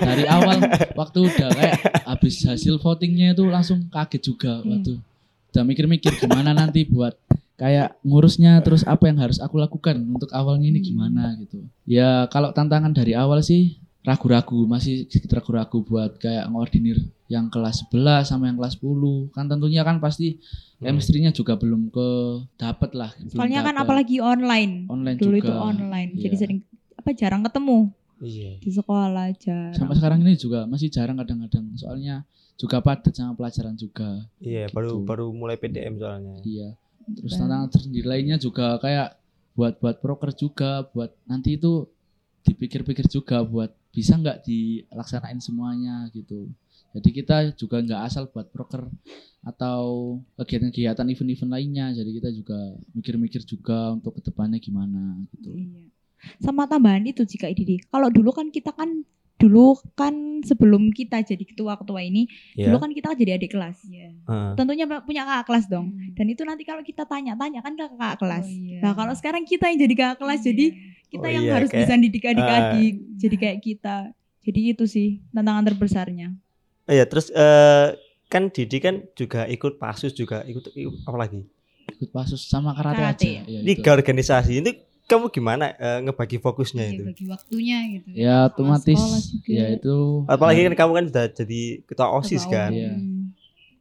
Dari 0.00 0.24
awal 0.26 0.56
waktu 0.92 1.18
udah 1.24 1.48
kayak 1.48 1.76
habis 2.04 2.34
hasil 2.42 2.74
votingnya 2.76 3.32
itu 3.32 3.46
langsung 3.46 3.86
kaget 3.86 4.22
juga 4.24 4.58
Hmm. 4.58 4.70
waktu 4.74 4.92
udah 5.48 5.62
mikir-mikir 5.62 6.10
gimana 6.18 6.50
nanti 6.50 6.82
buat 6.84 7.14
kayak 7.54 8.02
ngurusnya 8.02 8.58
terus 8.60 8.82
apa 8.82 9.06
yang 9.06 9.14
harus 9.16 9.38
aku 9.38 9.56
lakukan 9.56 9.94
untuk 10.04 10.26
awalnya 10.28 10.66
ini 10.66 10.82
gimana 10.82 11.38
gitu. 11.38 11.62
Ya 11.86 12.26
kalau 12.26 12.50
tantangan 12.50 12.90
dari 12.90 13.14
awal 13.14 13.38
sih 13.40 13.78
ragu-ragu, 14.04 14.68
masih 14.68 15.08
sedikit 15.08 15.40
ragu-ragu 15.40 15.80
buat 15.80 16.20
kayak 16.20 16.44
ngordinir 16.46 17.00
yang 17.26 17.48
kelas 17.48 17.88
11 17.88 18.28
sama 18.28 18.46
yang 18.46 18.56
kelas 18.56 18.76
10. 18.76 19.32
Kan 19.32 19.48
tentunya 19.48 19.80
kan 19.80 19.96
pasti 19.96 20.36
Hmm. 20.76 20.92
chemistry-nya 20.92 21.32
juga 21.32 21.56
belum 21.56 21.88
ke 21.88 22.08
dapet 22.54 22.92
lah. 22.92 23.10
Soalnya 23.26 23.64
kan 23.64 23.72
dapet. 23.72 23.84
apalagi 23.88 24.16
online. 24.20 24.84
online 24.86 25.16
Dulu 25.16 25.40
juga. 25.40 25.48
itu 25.48 25.52
online. 25.56 26.10
Jadi 26.14 26.28
Iya. 26.30 26.38
sering 26.38 26.58
apa 26.94 27.10
jarang 27.10 27.42
ketemu 27.42 27.78
Iya. 28.20 28.50
di 28.60 28.70
sekolah 28.70 29.26
jarang. 29.34 29.72
Sampai 29.72 29.96
sekarang 29.96 30.18
ini 30.20 30.36
juga 30.36 30.68
masih 30.68 30.92
jarang 30.92 31.16
kadang-kadang 31.16 31.72
soalnya 31.74 32.28
juga 32.54 32.78
padat 32.78 33.10
sama 33.10 33.32
pelajaran 33.32 33.74
juga. 33.74 34.28
Iya, 34.38 34.68
baru 34.70 35.00
Gitu. 35.00 35.08
baru 35.08 35.26
mulai 35.32 35.56
PDM 35.56 35.96
soalnya. 35.96 36.36
Iya. 36.44 36.76
Terus 37.06 37.32
tantangan 37.34 37.68
tersendiri 37.68 38.04
lainnya 38.04 38.36
juga 38.36 38.76
kayak 38.76 39.16
buat 39.54 39.78
buat 39.78 39.96
proker 39.98 40.30
juga, 40.32 40.84
buat 40.88 41.16
nanti 41.24 41.56
itu 41.56 41.88
dipikir-pikir 42.44 43.08
juga 43.08 43.40
buat 43.42 43.72
bisa 43.90 44.14
nggak 44.20 44.44
dilaksanain 44.44 45.40
semuanya 45.40 46.08
gitu. 46.12 46.52
Jadi 46.94 47.08
kita 47.10 47.36
juga 47.58 47.82
nggak 47.82 48.02
asal 48.06 48.30
buat 48.30 48.46
proker 48.54 48.86
atau 49.42 50.16
kegiatan-kegiatan 50.38 51.10
event-event 51.10 51.50
lainnya. 51.50 51.86
Jadi 51.90 52.10
kita 52.22 52.30
juga 52.30 52.58
mikir-mikir 52.94 53.42
juga 53.42 53.96
untuk 53.96 54.20
ke 54.20 54.30
depannya 54.30 54.62
gimana 54.62 55.18
gitu. 55.34 55.50
Iya. 55.50 55.90
Sama 56.38 56.64
tambahan 56.70 57.04
itu 57.04 57.26
jika 57.26 57.50
Didi. 57.50 57.82
Kalau 57.90 58.08
dulu 58.08 58.30
kan 58.30 58.48
kita 58.48 58.70
kan 58.72 59.02
dulu 59.34 59.74
kan 59.98 60.40
sebelum 60.46 60.94
kita 60.94 61.20
jadi 61.26 61.42
ketua-ketua 61.42 62.00
ini, 62.06 62.30
Iya. 62.54 62.70
dulu 62.70 62.76
kan 62.78 62.90
kita 62.94 63.12
jadi 63.18 63.36
adik 63.36 63.52
kelas. 63.58 63.82
Iya. 63.90 64.14
Heeh. 64.14 64.50
Tentunya 64.54 64.86
punya 65.02 65.26
kakak 65.26 65.44
kelas 65.50 65.66
dong. 65.66 65.90
Hmm. 65.90 66.14
Dan 66.14 66.26
itu 66.30 66.42
nanti 66.46 66.62
kalau 66.62 66.80
kita 66.86 67.02
tanya-tanya 67.04 67.60
kan 67.60 67.74
ke 67.74 67.84
kakak 67.90 68.22
kelas. 68.22 68.46
Oh, 68.46 68.54
iya. 68.54 68.78
Nah, 68.80 68.92
kalau 68.94 69.12
sekarang 69.18 69.42
kita 69.44 69.66
yang 69.68 69.78
jadi 69.82 69.94
kakak 69.98 70.18
kelas, 70.22 70.40
jadi 70.46 70.66
kita 71.14 71.22
Oh, 71.22 71.30
yang 71.30 71.44
iya, 71.44 71.52
harus 71.54 71.70
kayak- 71.70 71.86
bisa 71.86 71.94
didik 71.96 72.24
adik-adik. 72.26 72.94
jadi 73.16 73.36
kayak 73.36 73.58
kita. 73.60 73.96
Jadi 74.40 74.60
itu 74.68 74.84
sih 74.84 75.08
tantangan 75.30 75.64
terbesarnya. 75.64 76.28
Iya, 76.84 77.04
terus 77.04 77.30
eh 77.30 77.94
kan 78.26 78.50
Didi 78.50 78.78
kan 78.78 79.06
juga 79.12 79.46
ikut 79.46 79.78
pasus 79.78 80.10
juga 80.10 80.42
ikut, 80.42 80.68
ikut 80.70 80.94
apa 81.02 81.16
lagi? 81.16 81.40
Ikut 81.94 82.10
pasus 82.10 82.42
sama 82.42 82.74
karate, 82.74 82.98
Karate. 82.98 83.30
aja. 83.40 83.60
Ya, 83.62 83.74
ke 83.74 83.88
organisasi 83.88 84.58
ini 84.58 84.70
kamu 85.04 85.28
gimana 85.28 85.72
eh, 85.72 86.00
ngebagi 86.00 86.36
fokusnya 86.38 86.82
Iya, 86.82 86.92
itu? 86.92 87.02
bagi 87.06 87.24
waktunya 87.26 87.78
gitu. 87.90 88.08
Ya 88.10 88.36
otomatis 88.46 89.00
ya 89.44 89.66
itu 89.70 90.24
Apalagi 90.26 90.60
Nah, 90.60 90.66
kan 90.66 90.76
kamu 90.78 90.92
kan 90.92 91.04
sudah 91.06 91.26
jadi 91.30 91.60
ketua 91.84 92.08
OSIS 92.10 92.42
Ketua 92.42 92.52
kan. 92.52 92.70
Iya. 92.70 92.92
Hmm. 92.92 93.24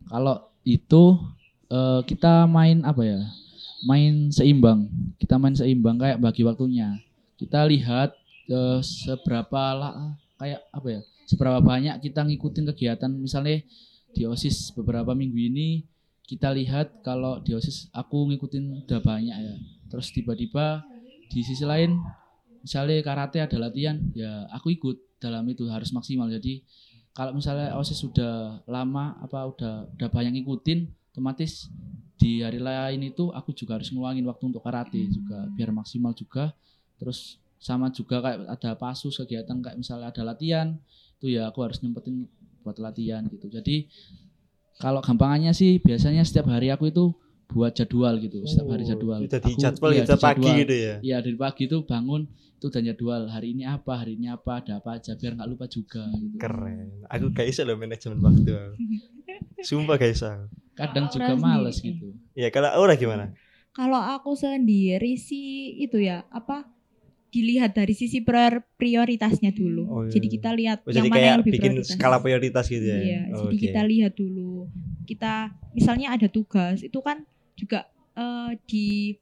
Kalau 0.05 0.35
itu 0.63 1.03
eh, 1.67 1.99
kita 2.05 2.45
main 2.45 2.83
apa 2.83 3.01
ya? 3.01 3.19
Main 3.83 4.29
seimbang. 4.29 4.87
Kita 5.17 5.35
main 5.35 5.51
seimbang 5.53 5.97
kayak 5.97 6.15
bagi 6.17 6.39
waktunya. 6.41 6.99
Kita 7.37 7.65
lihat 7.67 8.15
eh, 8.49 8.79
seberapa 8.83 9.63
lah 9.73 10.15
kayak 10.37 10.61
apa 10.69 10.87
ya? 10.89 11.01
Seberapa 11.27 11.59
banyak 11.63 12.03
kita 12.03 12.23
ngikutin 12.27 12.65
kegiatan 12.75 13.11
misalnya 13.11 13.63
di 14.13 14.29
OSIS 14.29 14.75
beberapa 14.77 15.17
minggu 15.17 15.39
ini 15.39 15.87
kita 16.23 16.53
lihat 16.53 17.03
kalau 17.03 17.41
di 17.41 17.51
OSIS 17.57 17.89
aku 17.91 18.29
ngikutin 18.31 18.85
udah 18.85 18.99
banyak 19.01 19.35
ya. 19.35 19.55
Terus 19.89 20.13
tiba-tiba 20.13 20.85
di 21.29 21.41
sisi 21.41 21.65
lain 21.65 21.97
misalnya 22.63 23.01
karate 23.03 23.43
ada 23.43 23.57
latihan 23.59 23.99
ya 24.15 24.47
aku 24.53 24.71
ikut 24.71 25.19
dalam 25.19 25.43
itu 25.49 25.65
harus 25.67 25.91
maksimal. 25.91 26.29
Jadi 26.29 26.63
kalau 27.13 27.37
misalnya 27.37 27.77
OSIS 27.77 28.01
sudah 28.01 28.61
lama 28.65 29.17
apa 29.21 29.45
udah 29.45 29.73
udah 29.93 30.09
banyak 30.09 30.41
ngikutin 30.41 30.89
otomatis 31.13 31.69
di 32.17 32.41
hari 32.41 32.57
lain 32.57 33.13
itu 33.13 33.29
aku 33.29 33.53
juga 33.53 33.77
harus 33.77 33.93
ngeluangin 33.93 34.25
waktu 34.25 34.43
untuk 34.49 34.65
karate 34.65 35.11
juga 35.13 35.45
biar 35.53 35.69
maksimal 35.69 36.15
juga 36.17 36.55
terus 37.03 37.19
sama 37.59 37.87
juga 37.89 38.19
kayak 38.19 38.47
ada 38.49 38.71
pasus 38.73 39.13
kegiatan 39.13 39.59
kayak 39.59 39.75
misalnya 39.77 40.07
ada 40.07 40.23
latihan 40.23 40.79
itu 41.19 41.27
ya 41.29 41.47
aku 41.47 41.59
harus 41.61 41.79
nyempetin 41.79 42.27
buat 42.59 42.75
latihan 42.77 43.23
gitu 43.25 43.47
jadi 43.49 43.87
kalau 44.75 44.99
gampangannya 44.99 45.51
sih 45.51 45.77
biasanya 45.77 46.23
setiap 46.23 46.47
hari 46.47 46.67
aku 46.67 46.87
itu 46.87 47.11
buat 47.45 47.71
jadwal 47.71 48.17
gitu 48.17 48.41
setiap 48.43 48.73
hari 48.73 48.83
Oh, 48.83 48.89
jadwal 48.89 49.19
Sudah 49.21 49.39
di 49.39 49.51
Aku- 49.51 49.61
jadwal 49.61 49.91
iya, 49.91 49.99
gitu 49.99 50.09
di 50.09 50.17
pagi 50.17 50.41
jadwal. 50.41 50.57
gitu 50.57 50.73
ya. 50.75 50.95
Iya 50.99 51.17
dari 51.21 51.37
pagi 51.37 51.63
itu 51.63 51.77
bangun 51.83 52.21
itu 52.57 52.65
udah 52.65 52.81
jadwal 52.81 53.21
hari 53.27 53.47
ini 53.53 53.63
apa 53.63 53.93
hari 53.93 54.11
ini 54.15 54.27
apa 54.27 54.51
ada 54.57 54.73
apa 54.79 54.89
aja 54.97 55.11
biar 55.13 55.31
nggak 55.37 55.49
lupa 55.51 55.65
juga 55.67 56.03
gitu. 56.09 56.35
Keren. 56.35 56.87
Aku 57.05 57.25
bisa 57.29 57.61
loh 57.61 57.77
manajemen 57.77 58.17
waktu. 58.19 58.49
aku. 58.49 58.73
Sumpah 59.69 59.95
gak 59.95 60.11
bisa. 60.11 60.31
Kadang 60.73 61.07
juga 61.07 61.29
sendiri. 61.29 61.39
males 61.39 61.77
gitu. 61.77 62.07
Ya 62.33 62.49
kalau 62.49 62.73
Aura 62.73 62.97
gimana? 62.97 63.31
Kalau 63.69 64.01
aku 64.01 64.33
sendiri 64.33 65.13
sih 65.15 65.77
itu 65.77 66.01
ya 66.01 66.25
apa 66.27 66.65
dilihat 67.33 67.73
dari 67.73 67.97
sisi 67.97 68.21
prior- 68.21 68.61
prioritasnya 68.77 69.49
dulu. 69.49 69.83
Oh, 69.89 70.01
iya. 70.05 70.13
Jadi 70.13 70.27
kita 70.29 70.49
lihat 70.53 70.85
Oh, 70.85 70.93
yang 70.93 70.95
jadi 71.01 71.09
mana 71.09 71.17
kayak 71.17 71.25
yang 71.25 71.39
lebih 71.41 71.53
bikin 71.57 71.71
prioritas. 71.73 71.95
skala 71.97 72.17
prioritas 72.21 72.65
gitu 72.69 72.85
ya. 72.85 72.99
Iya, 73.01 73.21
Oh, 73.33 73.39
jadi 73.41 73.55
oke. 73.57 73.63
kita 73.65 73.81
lihat 73.83 74.13
dulu. 74.13 74.51
Kita 75.03 75.33
misalnya 75.73 76.07
ada 76.13 76.27
tugas, 76.29 76.77
itu 76.79 76.99
kan 77.01 77.25
juga 77.57 77.89
eh, 78.13 78.51
di 78.63 79.17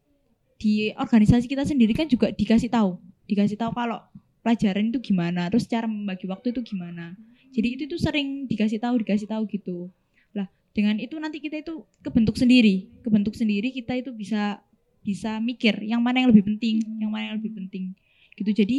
di 0.59 0.91
organisasi 0.93 1.47
kita 1.47 1.63
sendiri 1.63 1.95
kan 1.95 2.05
juga 2.05 2.29
dikasih 2.29 2.67
tahu, 2.67 2.99
dikasih 3.25 3.55
tahu 3.55 3.71
kalau 3.71 3.97
pelajaran 4.43 4.91
itu 4.91 4.99
gimana, 5.01 5.47
terus 5.47 5.65
cara 5.65 5.87
membagi 5.87 6.27
waktu 6.27 6.51
itu 6.51 6.61
gimana. 6.61 7.15
Jadi 7.49 7.67
itu 7.73 7.83
tuh 7.87 7.97
sering 7.97 8.45
dikasih 8.45 8.77
tahu, 8.77 9.01
dikasih 9.01 9.25
tahu 9.25 9.47
gitu. 9.47 9.89
Lah, 10.31 10.45
dengan 10.71 10.99
itu 10.99 11.15
nanti 11.17 11.39
kita 11.39 11.59
itu 11.59 11.81
kebentuk 11.99 12.35
sendiri, 12.35 12.91
kebentuk 13.01 13.33
sendiri 13.33 13.71
kita 13.71 13.97
itu 13.97 14.11
bisa 14.11 14.59
bisa 15.01 15.37
mikir 15.37 15.81
yang 15.81 15.99
mana 15.99 16.21
yang 16.21 16.29
lebih 16.29 16.45
penting, 16.45 16.81
yang 16.97 17.09
mana 17.09 17.23
yang 17.27 17.37
lebih 17.37 17.53
penting. 17.53 17.93
Gitu. 18.31 18.51
Jadi 18.53 18.77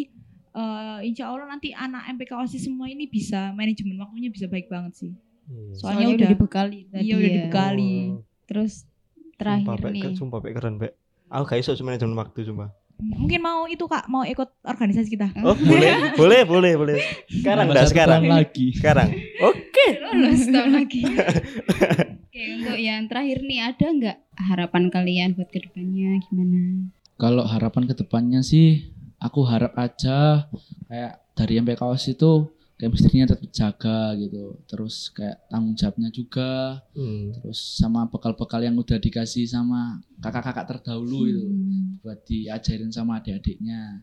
eh, 0.53 0.99
insya 1.03 1.27
Allah 1.27 1.47
nanti 1.47 1.71
anak 1.71 2.07
MPK 2.11 2.33
OSIS 2.37 2.63
semua 2.63 2.87
ini 2.87 3.05
bisa 3.05 3.51
manajemen 3.53 3.99
waktunya 3.99 4.29
bisa 4.29 4.47
baik 4.47 4.67
banget 4.67 4.93
sih. 4.97 5.13
Iya. 5.43 5.75
Soalnya 5.75 5.77
Soalnya 5.77 6.07
udah 6.07 6.17
udah- 6.17 6.31
dibekali 6.31 6.81
tadi 6.89 7.03
iya, 7.03 7.15
udah 7.15 7.25
ya. 7.25 7.35
dibekali. 7.37 7.53
Kali. 7.53 7.95
Oh, 8.09 8.23
Terus 8.45 8.73
sumpah, 8.79 9.35
terakhir 9.35 9.79
Bek. 9.81 9.93
nih. 9.93 10.03
Sumpah, 10.15 10.39
Bek, 10.39 10.53
keren, 10.53 10.75
Bek. 10.77 10.93
Aku 11.27 11.43
gak 11.45 11.59
iso 11.59 11.73
manajemen 11.81 12.15
waktu 12.15 12.45
sumpah. 12.45 12.71
Mungkin 13.03 13.41
mau 13.41 13.67
itu 13.67 13.83
kak 13.83 14.07
mau 14.07 14.23
ikut 14.23 14.63
organisasi 14.63 15.09
kita. 15.11 15.35
Oh, 15.43 15.57
boleh, 15.57 16.15
boleh, 16.15 16.41
boleh, 16.45 16.73
boleh. 16.77 16.97
Sekarang 17.27 17.67
Tambah 17.67 17.75
dah, 17.75 17.83
satu 17.83 17.91
sekarang. 17.91 18.23
lagi. 18.31 18.67
Sekarang. 18.71 19.09
Oke. 19.43 19.87
Lulus 20.13 20.43
tahun 20.47 20.71
lagi. 20.77 21.03
Oke, 22.33 22.49
untuk 22.57 22.81
yang 22.81 23.05
terakhir 23.13 23.45
nih 23.45 23.61
ada 23.61 23.87
nggak 23.93 24.19
harapan 24.41 24.89
kalian 24.89 25.37
buat 25.37 25.53
ke 25.53 25.69
depannya 25.69 26.17
gimana? 26.25 26.89
Kalau 27.21 27.45
harapan 27.45 27.85
ke 27.85 27.93
depannya 27.93 28.41
sih, 28.41 28.89
aku 29.21 29.45
harap 29.45 29.77
aja 29.77 30.49
kayak 30.89 31.21
dari 31.37 31.61
MPKOS 31.61 32.17
itu 32.17 32.49
chemistry-nya 32.81 33.29
tetap 33.29 33.53
jaga 33.53 34.17
gitu. 34.17 34.57
Terus 34.65 35.13
kayak 35.13 35.45
tanggung 35.53 35.77
jawabnya 35.77 36.09
juga, 36.09 36.81
Hmm. 36.97 37.37
terus 37.37 37.61
sama 37.77 38.09
bekal-bekal 38.09 38.65
yang 38.65 38.81
udah 38.81 38.97
dikasih 38.97 39.45
sama 39.45 40.01
kakak-kakak 40.25 40.65
terdahulu 40.73 41.29
itu 41.29 41.45
Hmm. 41.45 42.01
buat 42.01 42.17
diajarin 42.25 42.89
sama 42.89 43.21
adik-adiknya. 43.21 44.01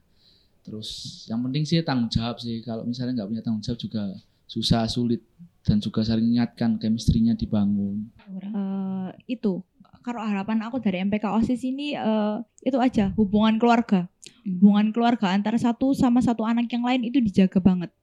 Terus 0.62 1.26
yang 1.26 1.42
penting 1.42 1.65
sih 1.65 1.82
tanggung 1.82 2.13
jawab 2.13 2.38
sih. 2.38 2.62
Kalau 2.62 2.86
misalnya 2.86 3.26
nggak 3.26 3.30
punya 3.34 3.42
tanggung 3.42 3.65
jawab 3.65 3.82
juga 3.82 4.06
susah, 4.50 4.90
sulit 4.90 5.22
dan 5.62 5.78
juga 5.78 6.02
saling 6.02 6.36
ingatkan 6.36 6.82
chemistry-nya 6.82 7.38
dibangun. 7.38 8.10
Eh, 8.26 9.38
itu 9.38 9.62
kalau 10.02 10.26
harapan 10.26 10.66
aku 10.66 10.82
dari 10.82 11.06
MPK 11.06 11.30
OSIS 11.30 11.62
ini 11.62 11.94
eh, 11.94 12.36
itu 12.66 12.82
aja 12.82 13.14
hubungan 13.14 13.62
keluarga. 13.62 14.10
Hubungan 14.42 14.90
keluarga 14.90 15.30
antara 15.30 15.62
satu 15.62 15.94
sama 15.94 16.26
satu 16.26 16.42
anak 16.42 16.66
yang 16.74 16.82
lain 16.82 17.06
itu 17.06 17.22
dijaga 17.22 17.62
banget. 17.62 17.94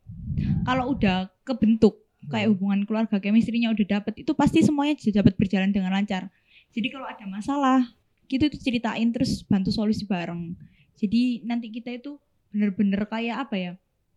Kalau 0.63 0.95
udah 0.95 1.27
kebentuk 1.43 2.07
kayak 2.31 2.55
hubungan 2.55 2.87
keluarga 2.87 3.19
chemistry-nya 3.19 3.75
udah 3.75 3.99
dapet 3.99 4.23
itu 4.23 4.31
pasti 4.35 4.63
semuanya 4.63 4.95
bisa 4.95 5.11
dapat 5.11 5.35
berjalan 5.35 5.75
dengan 5.75 5.91
lancar. 5.91 6.31
Jadi 6.71 6.87
kalau 6.95 7.07
ada 7.11 7.27
masalah 7.27 7.81
gitu 8.27 8.47
itu 8.47 8.59
ceritain 8.63 9.11
terus 9.11 9.43
bantu 9.47 9.75
solusi 9.75 10.07
bareng. 10.07 10.55
Jadi 10.95 11.43
nanti 11.43 11.71
kita 11.75 11.95
itu 11.95 12.19
bener-bener 12.55 13.03
kayak 13.11 13.37
apa 13.49 13.55
ya? 13.59 13.73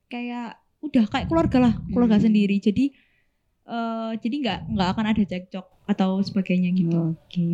Kayak 0.09 0.57
udah 0.81 1.03
kayak 1.05 1.25
keluarga 1.25 1.57
lah, 1.59 1.73
keluarga 1.87 2.15
Hmm. 2.15 2.25
sendiri. 2.25 2.57
Jadi 2.57 2.85
eh 3.65 4.11
jadi 4.17 4.35
nggak 4.39 4.59
nggak 4.69 4.87
akan 4.89 5.05
ada 5.07 5.21
cekcok 5.21 5.65
atau 5.85 6.09
sebagainya 6.19 6.69
gitu. 6.71 7.13
Oke. 7.13 7.47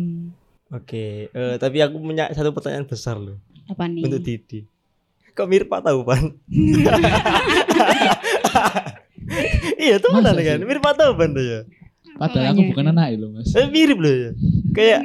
Oke, 0.68 1.04
eh, 1.28 1.54
tapi 1.56 1.78
aku 1.78 1.96
punya 1.96 2.28
satu 2.28 2.50
pertanyaan 2.50 2.84
besar 2.84 3.16
loh 3.16 3.38
Apa 3.66 3.86
nih? 3.86 4.02
untuk 4.02 4.18
Didi. 4.18 4.66
Kok 5.30 5.46
mirip 5.46 5.68
Pak 5.68 5.84
Tauban? 5.84 6.32
iya 9.78 9.94
tuh 9.98 10.10
benar 10.12 10.34
kan? 10.34 10.58
Mirip 10.60 10.80
Pak 10.80 10.94
Tauban 10.96 11.30
tuh 11.32 11.44
ya. 11.44 11.60
Padahal 12.16 12.50
aku 12.50 12.60
bukan 12.66 12.84
anak 12.88 13.06
loh 13.14 13.28
mas. 13.30 13.52
Eh, 13.52 13.68
mirip 13.68 13.96
loh 13.96 14.10
ya. 14.10 14.30
Kayak 14.72 15.00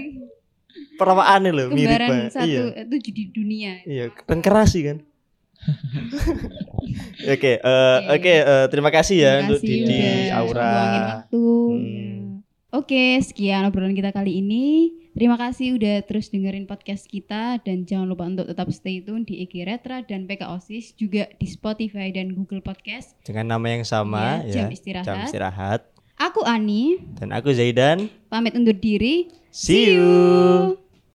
perawaannya 0.98 1.52
loh 1.52 1.66
mirip 1.70 1.92
Kembaran 1.92 2.10
banget. 2.10 2.30
satu 2.32 2.48
Iya. 2.48 2.64
tujuh 2.88 3.12
di 3.12 3.24
dunia. 3.30 3.72
Iya, 3.84 4.04
dan 4.24 4.40
keras 4.40 4.72
sih 4.72 4.82
kan. 4.82 4.98
Oke, 7.32 7.52
eh, 7.56 7.97
Oke. 8.02 8.17
oke, 8.17 8.34
eh, 8.36 8.65
terima 8.67 8.89
kasih 8.89 9.17
ya 9.17 9.34
Terima 9.36 9.45
untuk 9.47 9.60
Didi, 9.62 10.02
udah 10.02 10.36
Aura. 10.36 10.71
waktu. 11.21 11.45
Hmm. 11.45 11.82
Ya. 11.82 12.19
Oke, 12.71 13.04
sekian 13.19 13.67
obrolan 13.67 13.91
kita 13.91 14.10
kali 14.10 14.39
ini. 14.39 14.67
Terima 15.12 15.36
kasih 15.36 15.76
udah 15.76 16.08
terus 16.08 16.32
dengerin 16.32 16.63
podcast 16.63 17.04
kita 17.04 17.60
dan 17.60 17.84
jangan 17.84 18.08
lupa 18.08 18.24
untuk 18.24 18.47
tetap 18.47 18.71
stay 18.71 19.04
tune 19.04 19.21
di 19.21 19.43
EG 19.43 19.67
Retra 19.67 20.00
dan 20.02 20.24
PK 20.24 20.47
OSIS 20.47 20.95
juga 20.95 21.28
di 21.36 21.45
Spotify 21.45 22.10
dan 22.10 22.32
Google 22.32 22.63
Podcast. 22.63 23.19
Dengan 23.21 23.52
nama 23.52 23.67
yang 23.69 23.84
sama 23.84 24.39
Iya, 24.41 24.47
ya. 24.47 24.54
jam 24.56 24.67
istirahat. 24.71 25.06
Jam 25.06 25.17
istirahat. 25.21 25.82
Aku 26.15 26.41
Ani, 26.41 26.95
Dan 27.13 27.36
aku 27.36 27.52
Zaidan. 27.52 28.08
pamit 28.32 28.56
undur 28.56 28.74
diri. 28.74 29.28
See 29.52 29.91
you. 29.91 30.80